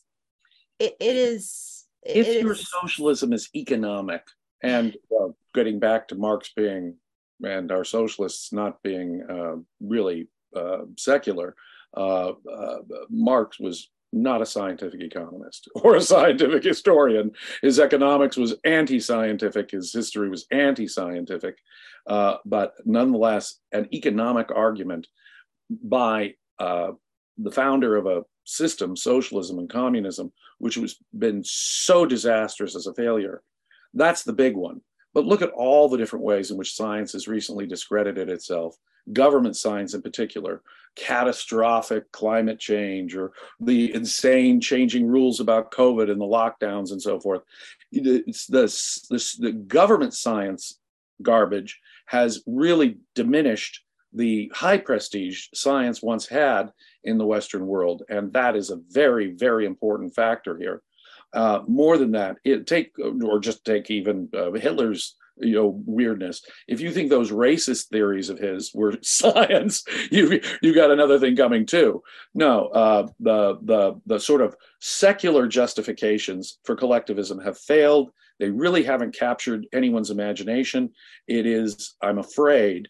[0.79, 4.23] it, it is if it your is, socialism is economic
[4.63, 6.95] and uh, getting back to marx being
[7.43, 11.55] and our socialists not being uh, really uh, secular
[11.95, 12.77] uh, uh,
[13.09, 17.31] marx was not a scientific economist or a scientific historian.
[17.61, 19.71] His economics was anti-scientific.
[19.71, 21.57] His history was anti-scientific.
[22.05, 25.07] Uh, but nonetheless an economic argument
[25.69, 32.87] by the founder of a system, socialism and communism, which has been so disastrous as
[32.87, 33.43] a failure.
[33.93, 34.81] That's the big one.
[35.13, 38.77] But look at all the different ways in which science has recently discredited itself,
[39.11, 40.61] government science in particular,
[40.95, 47.19] catastrophic climate change, or the insane changing rules about COVID and the lockdowns and so
[47.19, 47.41] forth.
[47.91, 50.79] It's the government science
[51.21, 53.83] garbage has really diminished
[54.13, 56.71] the high prestige science once had
[57.03, 58.03] in the Western world.
[58.09, 60.81] And that is a very, very important factor here.
[61.33, 66.41] Uh, more than that, it take or just take even uh, Hitler's you know weirdness
[66.67, 71.35] if you think those racist theories of his were science you you got another thing
[71.35, 72.01] coming too
[72.33, 78.83] no uh, the the the sort of secular justifications for collectivism have failed they really
[78.83, 80.89] haven't captured anyone's imagination
[81.27, 82.87] it is i'm afraid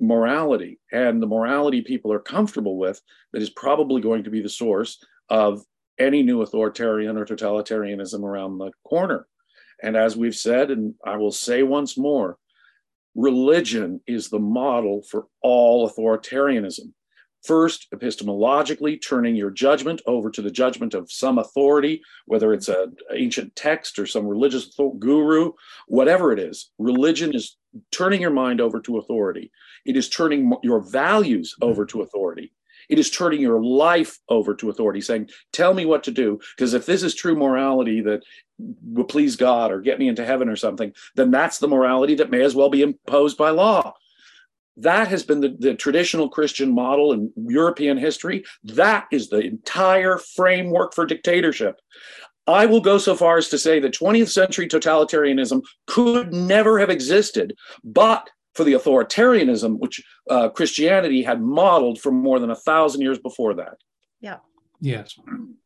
[0.00, 3.00] morality and the morality people are comfortable with
[3.32, 5.62] that is probably going to be the source of
[5.98, 9.26] any new authoritarian or totalitarianism around the corner
[9.82, 12.38] and as we've said, and I will say once more,
[13.14, 16.92] religion is the model for all authoritarianism.
[17.44, 22.96] First, epistemologically, turning your judgment over to the judgment of some authority, whether it's an
[23.14, 25.52] ancient text or some religious guru,
[25.86, 26.72] whatever it is.
[26.78, 27.56] Religion is
[27.90, 29.50] turning your mind over to authority.
[29.84, 31.70] It is turning your values mm-hmm.
[31.70, 32.52] over to authority.
[32.88, 36.38] It is turning your life over to authority, saying, Tell me what to do.
[36.56, 38.22] Because if this is true morality that
[38.58, 42.30] will please God or get me into heaven or something, then that's the morality that
[42.30, 43.94] may as well be imposed by law.
[44.78, 48.44] That has been the, the traditional Christian model in European history.
[48.64, 51.80] That is the entire framework for dictatorship.
[52.46, 56.90] I will go so far as to say that 20th century totalitarianism could never have
[56.90, 63.02] existed but for the authoritarianism which uh, Christianity had modeled for more than a thousand
[63.02, 63.76] years before that.
[64.20, 64.38] Yeah.
[64.80, 65.18] Yes.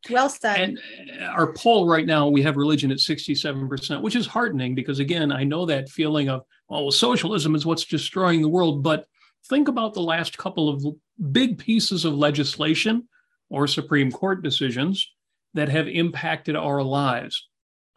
[0.09, 0.61] Well said.
[0.61, 0.78] And
[1.22, 5.45] our poll right now, we have religion at 67%, which is heartening because, again, I
[5.45, 8.83] know that feeling of, well, socialism is what's destroying the world.
[8.83, 9.07] But
[9.49, 10.85] think about the last couple of
[11.33, 13.09] big pieces of legislation
[13.51, 15.09] or Supreme Court decisions
[15.55, 17.48] that have impacted our lives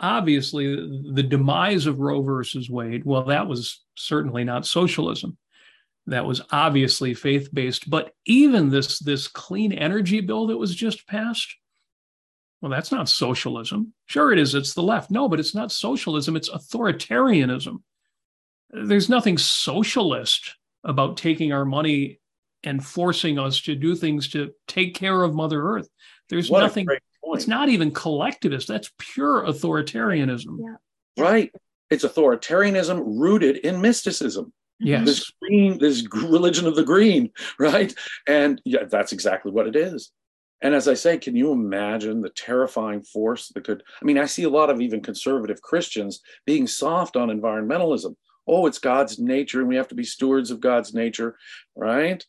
[0.03, 0.75] obviously
[1.13, 5.37] the demise of Roe versus Wade, well, that was certainly not socialism.
[6.07, 7.89] That was obviously faith-based.
[7.89, 11.55] But even this, this clean energy bill that was just passed,
[12.61, 13.93] well, that's not socialism.
[14.05, 14.55] Sure, it is.
[14.55, 15.09] It's the left.
[15.09, 16.35] No, but it's not socialism.
[16.35, 17.77] It's authoritarianism.
[18.71, 22.19] There's nothing socialist about taking our money
[22.63, 25.87] and forcing us to do things to take care of Mother Earth.
[26.29, 26.87] There's what nothing
[27.23, 27.39] point.
[27.39, 28.67] It's not even collectivist.
[28.67, 30.57] That's pure authoritarianism.
[30.59, 30.75] Yeah.
[31.15, 31.23] yeah.
[31.23, 31.51] Right.
[31.89, 34.51] It's authoritarianism rooted in mysticism.
[34.79, 35.05] Yes.
[35.05, 37.93] This green, this religion of the green, right?
[38.27, 40.11] And yeah, that's exactly what it is.
[40.61, 43.83] And as I say, can you imagine the terrifying force that could?
[44.01, 48.15] I mean, I see a lot of even conservative Christians being soft on environmentalism.
[48.47, 51.37] Oh, it's God's nature, and we have to be stewards of God's nature,
[51.75, 52.25] right?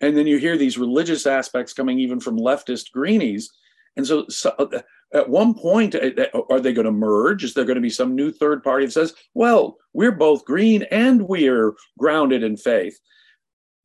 [0.00, 3.50] And then you hear these religious aspects coming even from leftist greenies
[3.96, 4.80] and so, so uh,
[5.12, 7.44] at one point, uh, uh, are they going to merge?
[7.44, 10.82] Is there going to be some new third party that says, well, we're both green
[10.90, 12.98] and we're grounded in faith?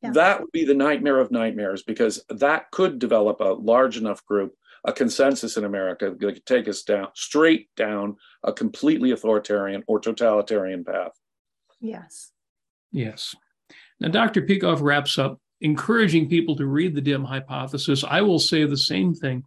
[0.02, 0.10] Yeah.
[0.12, 4.54] That would be the nightmare of nightmares because that could develop a large enough group,
[4.84, 10.00] a consensus in America that could take us down straight down a completely authoritarian or
[10.00, 11.12] totalitarian path.
[11.80, 12.32] Yes.
[12.90, 13.34] Yes.
[14.00, 14.42] Now, Dr.
[14.42, 18.02] Peikoff wraps up encouraging people to read the dim hypothesis.
[18.02, 19.44] I will say the same thing.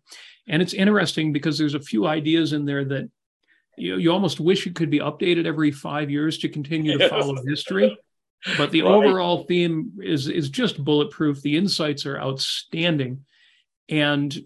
[0.48, 3.10] And it's interesting because there's a few ideas in there that
[3.78, 7.36] you, you almost wish it could be updated every five years to continue to follow
[7.46, 7.98] history.
[8.58, 8.92] But the right.
[8.92, 11.42] overall theme is is just bulletproof.
[11.42, 13.26] The insights are outstanding.
[13.88, 14.38] And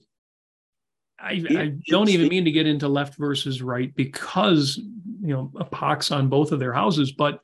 [1.19, 5.65] I, I, don't even mean to get into left versus right because you know a
[5.65, 7.41] pox on both of their houses, but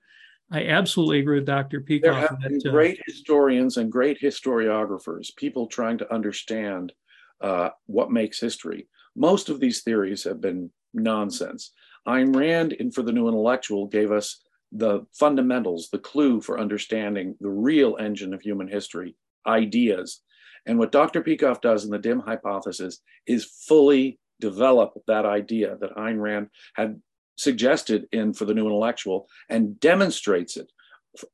[0.52, 1.82] I absolutely agree with Dr.
[1.82, 2.02] Peikoff.
[2.02, 6.94] There have been that, uh, great historians and great historiographers, people trying to understand
[7.42, 8.88] uh, what makes history.
[9.16, 11.72] Most of these theories have been nonsense.
[12.08, 17.36] Ayn Rand in For the New Intellectual gave us the fundamentals, the clue for understanding
[17.40, 19.16] the real engine of human history,
[19.46, 20.22] ideas.
[20.66, 21.22] And what Dr.
[21.22, 27.02] Peikoff does in the dim hypothesis is fully develop that idea that Ayn Rand had
[27.36, 30.72] suggested in For the New Intellectual and demonstrates it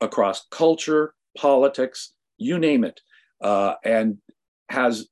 [0.02, 3.00] across culture, politics, you name it,
[3.42, 4.18] uh, and
[4.70, 5.08] has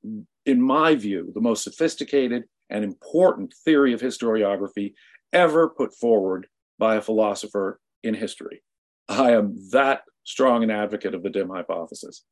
[0.48, 4.94] in my view, the most sophisticated and important theory of historiography
[5.34, 6.48] ever put forward
[6.80, 8.64] by a philosopher in history.
[9.10, 12.24] I am that strong an advocate of the dim hypothesis.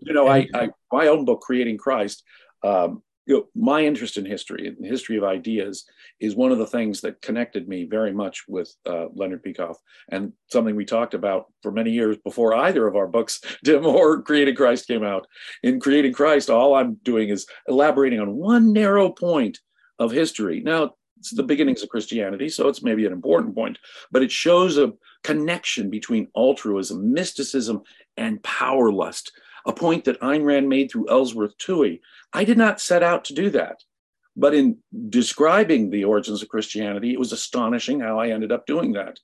[0.00, 2.24] You know, I, I my own book, Creating Christ,
[2.64, 5.84] um, you know, my interest in history and the history of ideas
[6.18, 9.76] is one of the things that connected me very much with uh, Leonard Peikoff
[10.10, 14.22] and something we talked about for many years before either of our books, Dim or
[14.22, 15.26] Creating Christ, came out.
[15.62, 19.60] In Creating Christ, all I'm doing is elaborating on one narrow point
[19.98, 20.60] of history.
[20.60, 23.78] Now, it's the beginnings of Christianity, so it's maybe an important point,
[24.10, 24.92] but it shows a
[25.22, 27.82] connection between altruism, mysticism,
[28.16, 29.30] and power lust
[29.66, 32.00] a point that Ayn Rand made through Ellsworth Toohey.
[32.32, 33.82] I did not set out to do that.
[34.34, 34.78] But in
[35.10, 39.18] describing the origins of Christianity, it was astonishing how I ended up doing that.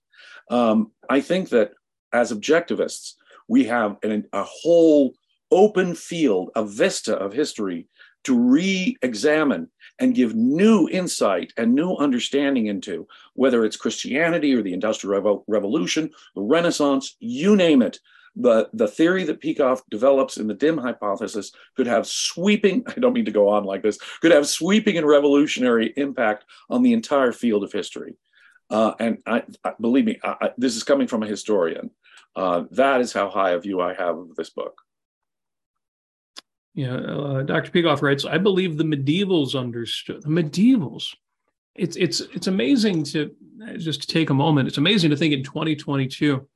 [0.50, 1.72] Um, I think that
[2.12, 3.14] as objectivists,
[3.48, 5.14] we have an, a whole
[5.50, 7.86] open field, a vista of history
[8.24, 14.62] to re examine and give new insight and new understanding into whether it's Christianity or
[14.62, 17.98] the Industrial Revolution, the Renaissance, you name it.
[18.40, 23.12] The, the theory that Peikoff develops in the dim hypothesis could have sweeping, I don't
[23.12, 27.32] mean to go on like this, could have sweeping and revolutionary impact on the entire
[27.32, 28.14] field of history.
[28.70, 31.90] Uh, and I, I, believe me, I, this is coming from a historian.
[32.36, 34.80] Uh, that is how high a view I have of this book.
[36.74, 37.72] Yeah, uh, Dr.
[37.72, 41.14] Peikoff writes, I believe the medievals understood the medievals.
[41.74, 43.34] It's it's it's amazing to
[43.78, 44.68] just to take a moment.
[44.68, 46.46] It's amazing to think in 2022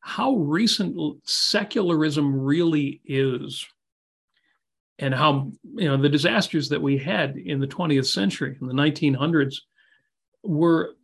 [0.00, 3.66] how recent secularism really is,
[4.98, 8.74] and how you know the disasters that we had in the 20th century, in the
[8.74, 9.56] 1900s,
[10.42, 10.94] were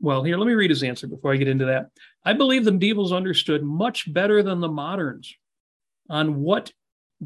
[0.00, 0.22] well.
[0.22, 1.90] Here, let me read his answer before I get into that.
[2.24, 5.34] I believe the medievals understood much better than the moderns
[6.08, 6.72] on what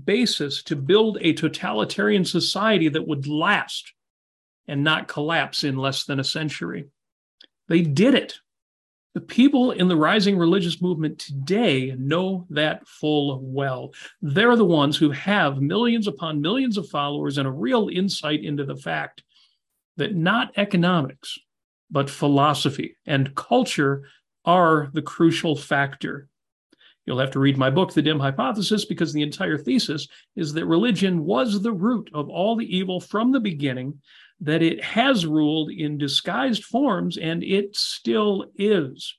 [0.04, 3.92] basis to build a totalitarian society that would last
[4.66, 6.86] and not collapse in less than a century.
[7.68, 8.38] They did it.
[9.14, 13.92] The people in the rising religious movement today know that full well.
[14.20, 18.64] They're the ones who have millions upon millions of followers and a real insight into
[18.64, 19.22] the fact
[19.96, 21.38] that not economics,
[21.90, 24.08] but philosophy and culture
[24.44, 26.28] are the crucial factor
[27.08, 30.66] You'll have to read my book, The Dim Hypothesis, because the entire thesis is that
[30.66, 33.98] religion was the root of all the evil from the beginning,
[34.40, 39.14] that it has ruled in disguised forms, and it still is.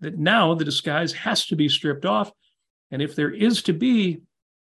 [0.00, 2.30] That now the disguise has to be stripped off.
[2.90, 4.20] And if there is to be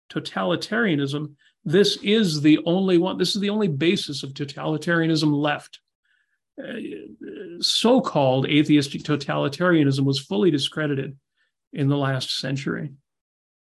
[0.10, 1.34] totalitarianism,
[1.64, 5.80] this is the only one, this is the only basis of totalitarianism left.
[6.58, 6.74] Uh,
[7.60, 11.18] so called atheistic totalitarianism was fully discredited
[11.74, 12.94] in the last century.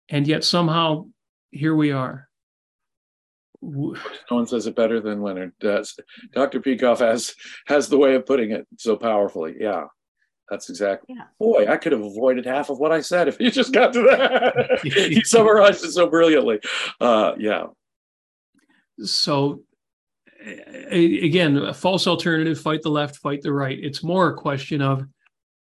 [0.09, 1.05] And yet somehow
[1.51, 2.27] here we are.
[3.63, 3.95] No
[4.29, 5.97] one says it better than Leonard does.
[6.33, 6.59] Dr.
[6.59, 7.33] Peikoff has
[7.67, 9.55] has the way of putting it so powerfully.
[9.59, 9.85] Yeah,
[10.49, 11.15] that's exactly.
[11.15, 11.25] Yeah.
[11.39, 14.01] Boy, I could have avoided half of what I said if you just got to
[14.03, 14.79] that.
[14.83, 16.59] he summarized it so brilliantly.
[16.99, 17.67] Uh, yeah.
[19.03, 19.61] So
[20.91, 23.77] again, a false alternative: fight the left, fight the right.
[23.81, 25.05] It's more a question of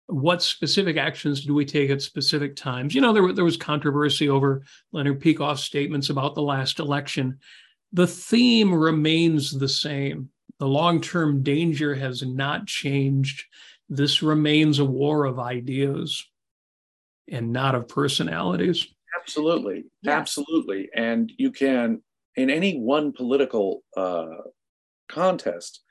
[0.06, 2.94] what specific actions do we take at specific times?
[2.94, 4.62] You know, there, there was controversy over
[4.92, 7.38] Leonard Peikoff's statements about the last election.
[7.92, 10.30] The theme remains the same.
[10.58, 13.44] The long term danger has not changed.
[13.88, 16.24] This remains a war of ideas
[17.28, 18.86] and not of personalities.
[19.18, 19.84] Absolutely.
[20.02, 20.12] Yes.
[20.12, 20.88] Absolutely.
[20.94, 22.02] And you can,
[22.36, 24.36] in any one political uh,
[25.08, 25.82] contest,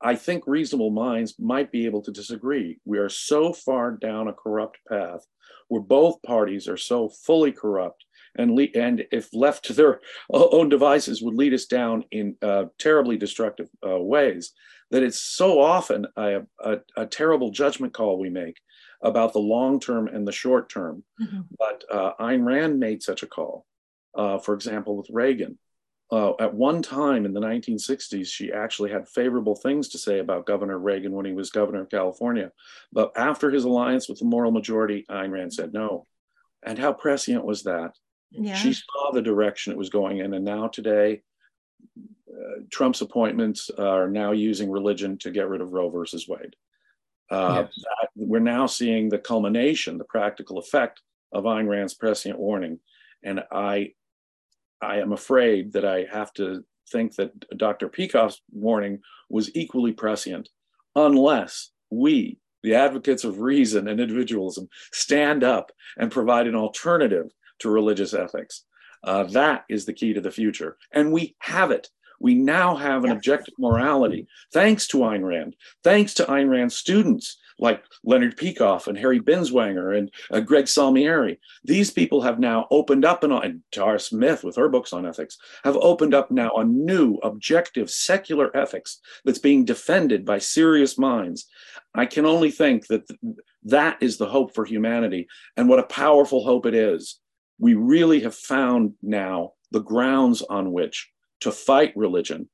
[0.00, 2.78] I think reasonable minds might be able to disagree.
[2.84, 5.24] We are so far down a corrupt path
[5.68, 8.04] where both parties are so fully corrupt
[8.36, 12.64] and, le- and if left to their own devices would lead us down in uh,
[12.78, 14.52] terribly destructive uh, ways
[14.90, 18.58] that it's so often a, a, a, terrible judgment call we make
[19.02, 21.02] about the long term and the short term.
[21.20, 21.40] Mm-hmm.
[21.58, 23.64] But uh, Ayn Rand made such a call,
[24.14, 25.58] uh, for example, with Reagan
[26.12, 30.44] uh, at one time in the 1960s, she actually had favorable things to say about
[30.44, 32.52] Governor Reagan when he was governor of California.
[32.92, 36.06] But after his alliance with the moral majority, Ayn Rand said no.
[36.62, 37.92] And how prescient was that?
[38.32, 38.54] Yeah.
[38.54, 40.34] She saw the direction it was going in.
[40.34, 41.22] And now, today,
[42.28, 46.56] uh, Trump's appointments are now using religion to get rid of Roe versus Wade.
[47.30, 47.84] Uh, yes.
[47.84, 51.00] that, we're now seeing the culmination, the practical effect
[51.32, 52.78] of Ayn Rand's prescient warning.
[53.22, 53.92] And I
[54.82, 57.88] I am afraid that I have to think that Dr.
[57.88, 60.48] Peikoff's warning was equally prescient,
[60.96, 67.30] unless we, the advocates of reason and individualism, stand up and provide an alternative
[67.60, 68.64] to religious ethics.
[69.04, 70.76] Uh, that is the key to the future.
[70.92, 71.88] And we have it.
[72.20, 73.16] We now have an yes.
[73.16, 78.96] objective morality, thanks to Ayn Rand, thanks to Ayn Rand's students like Leonard Peikoff and
[78.96, 81.38] Harry Binswanger and uh, Greg Salmieri.
[81.64, 85.36] These people have now opened up, and, and Tara Smith with her books on ethics
[85.64, 91.48] have opened up now a new, objective, secular ethics that's being defended by serious minds.
[91.94, 93.20] I can only think that th-
[93.64, 95.26] that is the hope for humanity,
[95.56, 97.18] and what a powerful hope it is.
[97.62, 101.08] We really have found now the grounds on which
[101.40, 102.48] to fight religion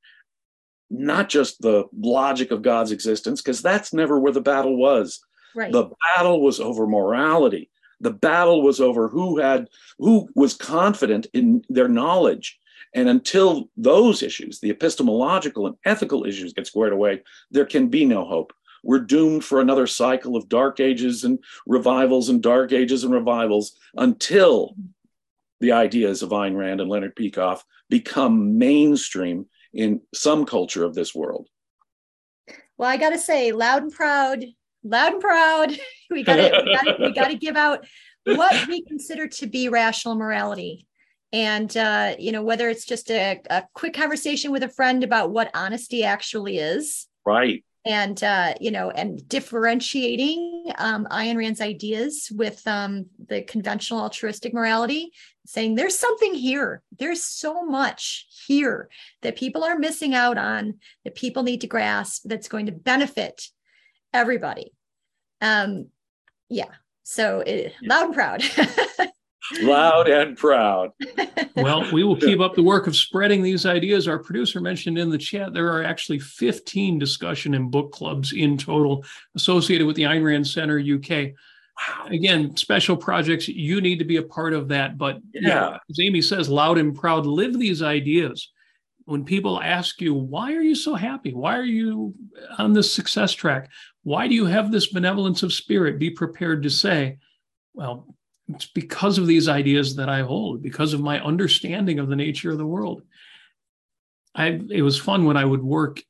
[0.89, 5.19] not just the logic of God's existence, because that's never where the battle was.
[5.55, 5.71] Right.
[5.71, 7.69] The battle was over morality.
[8.01, 12.57] The battle was over who had who was confident in their knowledge.
[12.95, 18.05] And until those issues, the epistemological and ethical issues, get squared away, there can be
[18.05, 18.53] no hope.
[18.83, 23.77] we're doomed for another cycle of dark ages and revivals and dark ages and revivals
[23.95, 24.75] until
[25.59, 31.13] the ideas of Ayn Rand and Leonard Peikoff become mainstream in some culture of this
[31.13, 31.47] world.
[32.77, 34.45] Well, I got to say, loud and proud,
[34.83, 35.77] loud and proud.
[36.11, 37.85] We got to we got to we got to give out
[38.25, 40.87] what we consider to be rational morality.
[41.31, 45.29] And uh, you know, whether it's just a, a quick conversation with a friend about
[45.29, 47.63] what honesty actually is, right?
[47.85, 54.53] And uh, you know and differentiating um, Ayn Rand's ideas with um, the conventional altruistic
[54.53, 55.11] morality,
[55.45, 56.81] saying there's something here.
[56.97, 58.89] There's so much here
[59.21, 63.47] that people are missing out on that people need to grasp that's going to benefit
[64.13, 64.73] everybody.
[65.41, 65.87] Um,
[66.49, 66.69] yeah.
[67.03, 68.43] So it, loud and proud.
[69.61, 70.91] loud and proud.
[71.55, 74.07] well, we will keep up the work of spreading these ideas.
[74.07, 78.57] Our producer mentioned in the chat there are actually 15 discussion and book clubs in
[78.57, 79.03] total
[79.35, 81.33] associated with the Ayn Rand Center UK.
[81.79, 82.07] Wow.
[82.07, 84.97] Again, special projects, you need to be a part of that.
[84.97, 88.51] But yeah, as Amy says, loud and proud, live these ideas.
[89.05, 91.33] When people ask you, why are you so happy?
[91.33, 92.13] Why are you
[92.59, 93.69] on this success track?
[94.03, 95.97] Why do you have this benevolence of spirit?
[95.97, 97.17] Be prepared to say,
[97.73, 98.15] well,
[98.49, 102.51] it's because of these ideas that I hold, because of my understanding of the nature
[102.51, 103.03] of the world.
[104.35, 106.01] I it was fun when I would work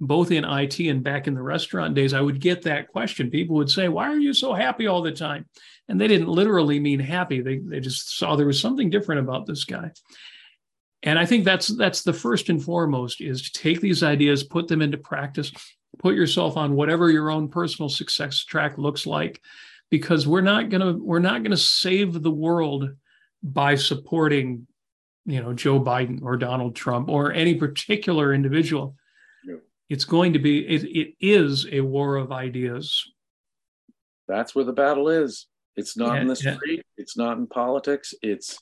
[0.00, 3.30] both in IT and back in the restaurant days, I would get that question.
[3.30, 5.46] People would say, Why are you so happy all the time?
[5.88, 7.40] And they didn't literally mean happy.
[7.40, 9.92] They, they just saw there was something different about this guy.
[11.02, 14.68] And I think that's that's the first and foremost is to take these ideas, put
[14.68, 15.52] them into practice,
[15.98, 19.40] put yourself on whatever your own personal success track looks like
[19.90, 22.88] because we're not going to we're not going to save the world
[23.42, 24.66] by supporting
[25.26, 28.96] you know Joe Biden or Donald Trump or any particular individual
[29.44, 29.56] yeah.
[29.88, 33.04] it's going to be it, it is a war of ideas
[34.26, 36.82] that's where the battle is it's not yeah, in the street yeah.
[36.96, 38.58] it's not in politics it's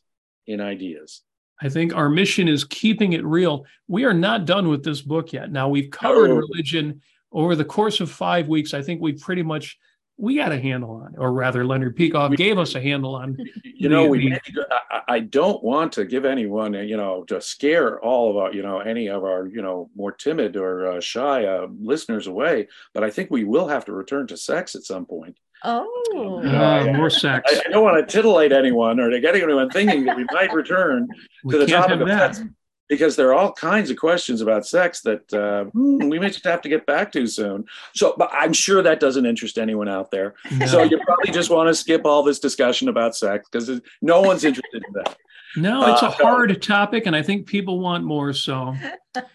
[0.46, 1.22] in ideas
[1.62, 3.64] I think our mission is keeping it real.
[3.86, 5.52] We are not done with this book yet.
[5.52, 6.34] Now, we've covered oh.
[6.34, 7.00] religion
[7.30, 8.74] over the course of five weeks.
[8.74, 9.78] I think we pretty much
[10.18, 13.36] we got a handle on, or rather, Leonard Peikoff we, gave us a handle on.
[13.74, 14.28] You know, the, we.
[14.28, 18.54] The, I, I, don't want to give anyone, you know, to scare all of our,
[18.54, 22.68] you know, any of our, you know, more timid or uh, shy uh, listeners away.
[22.94, 25.36] But I think we will have to return to sex at some point.
[25.64, 27.52] Oh, uh, more sex.
[27.52, 30.52] I, I, don't want to titillate anyone or to get anyone thinking that we might
[30.52, 31.08] return
[31.50, 32.36] to the topic of that.
[32.36, 32.48] sex
[32.92, 36.44] because there are all kinds of questions about sex that uh, hmm, we may just
[36.44, 37.64] have to get back to soon.
[37.94, 40.34] So, but I'm sure that doesn't interest anyone out there.
[40.50, 40.66] No.
[40.66, 44.44] So you probably just want to skip all this discussion about sex because no one's
[44.44, 45.16] interested in that.
[45.56, 48.34] No, it's a uh, hard topic, and I think people want more.
[48.34, 48.74] So,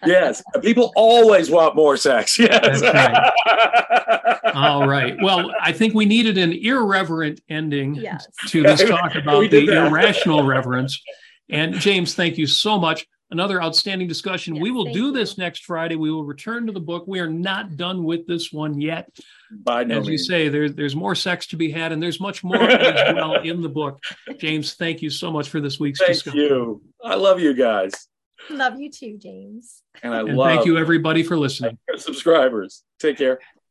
[0.06, 2.38] yes, people always want more sex.
[2.48, 2.80] Yes.
[2.80, 4.54] Right.
[4.54, 5.16] All right.
[5.20, 8.28] Well, I think we needed an irreverent ending yes.
[8.48, 11.00] to this talk about the irrational reverence.
[11.50, 14.54] And James, thank you so much another outstanding discussion.
[14.54, 15.12] Yes, we will do you.
[15.12, 15.96] this next Friday.
[15.96, 17.04] We will return to the book.
[17.06, 19.08] We are not done with this one yet.
[19.50, 20.08] By no As means.
[20.08, 23.34] you say, there's there's more sex to be had, and there's much more as well
[23.42, 24.00] in the book.
[24.38, 26.40] James, thank you so much for this week's thank discussion.
[26.40, 26.82] Thank you.
[27.04, 27.92] I love you guys.
[28.50, 29.82] Love you too, James.
[30.02, 30.48] And I and love.
[30.48, 31.78] Thank you, everybody, for listening.
[31.96, 32.82] Subscribers.
[32.98, 33.40] Take care.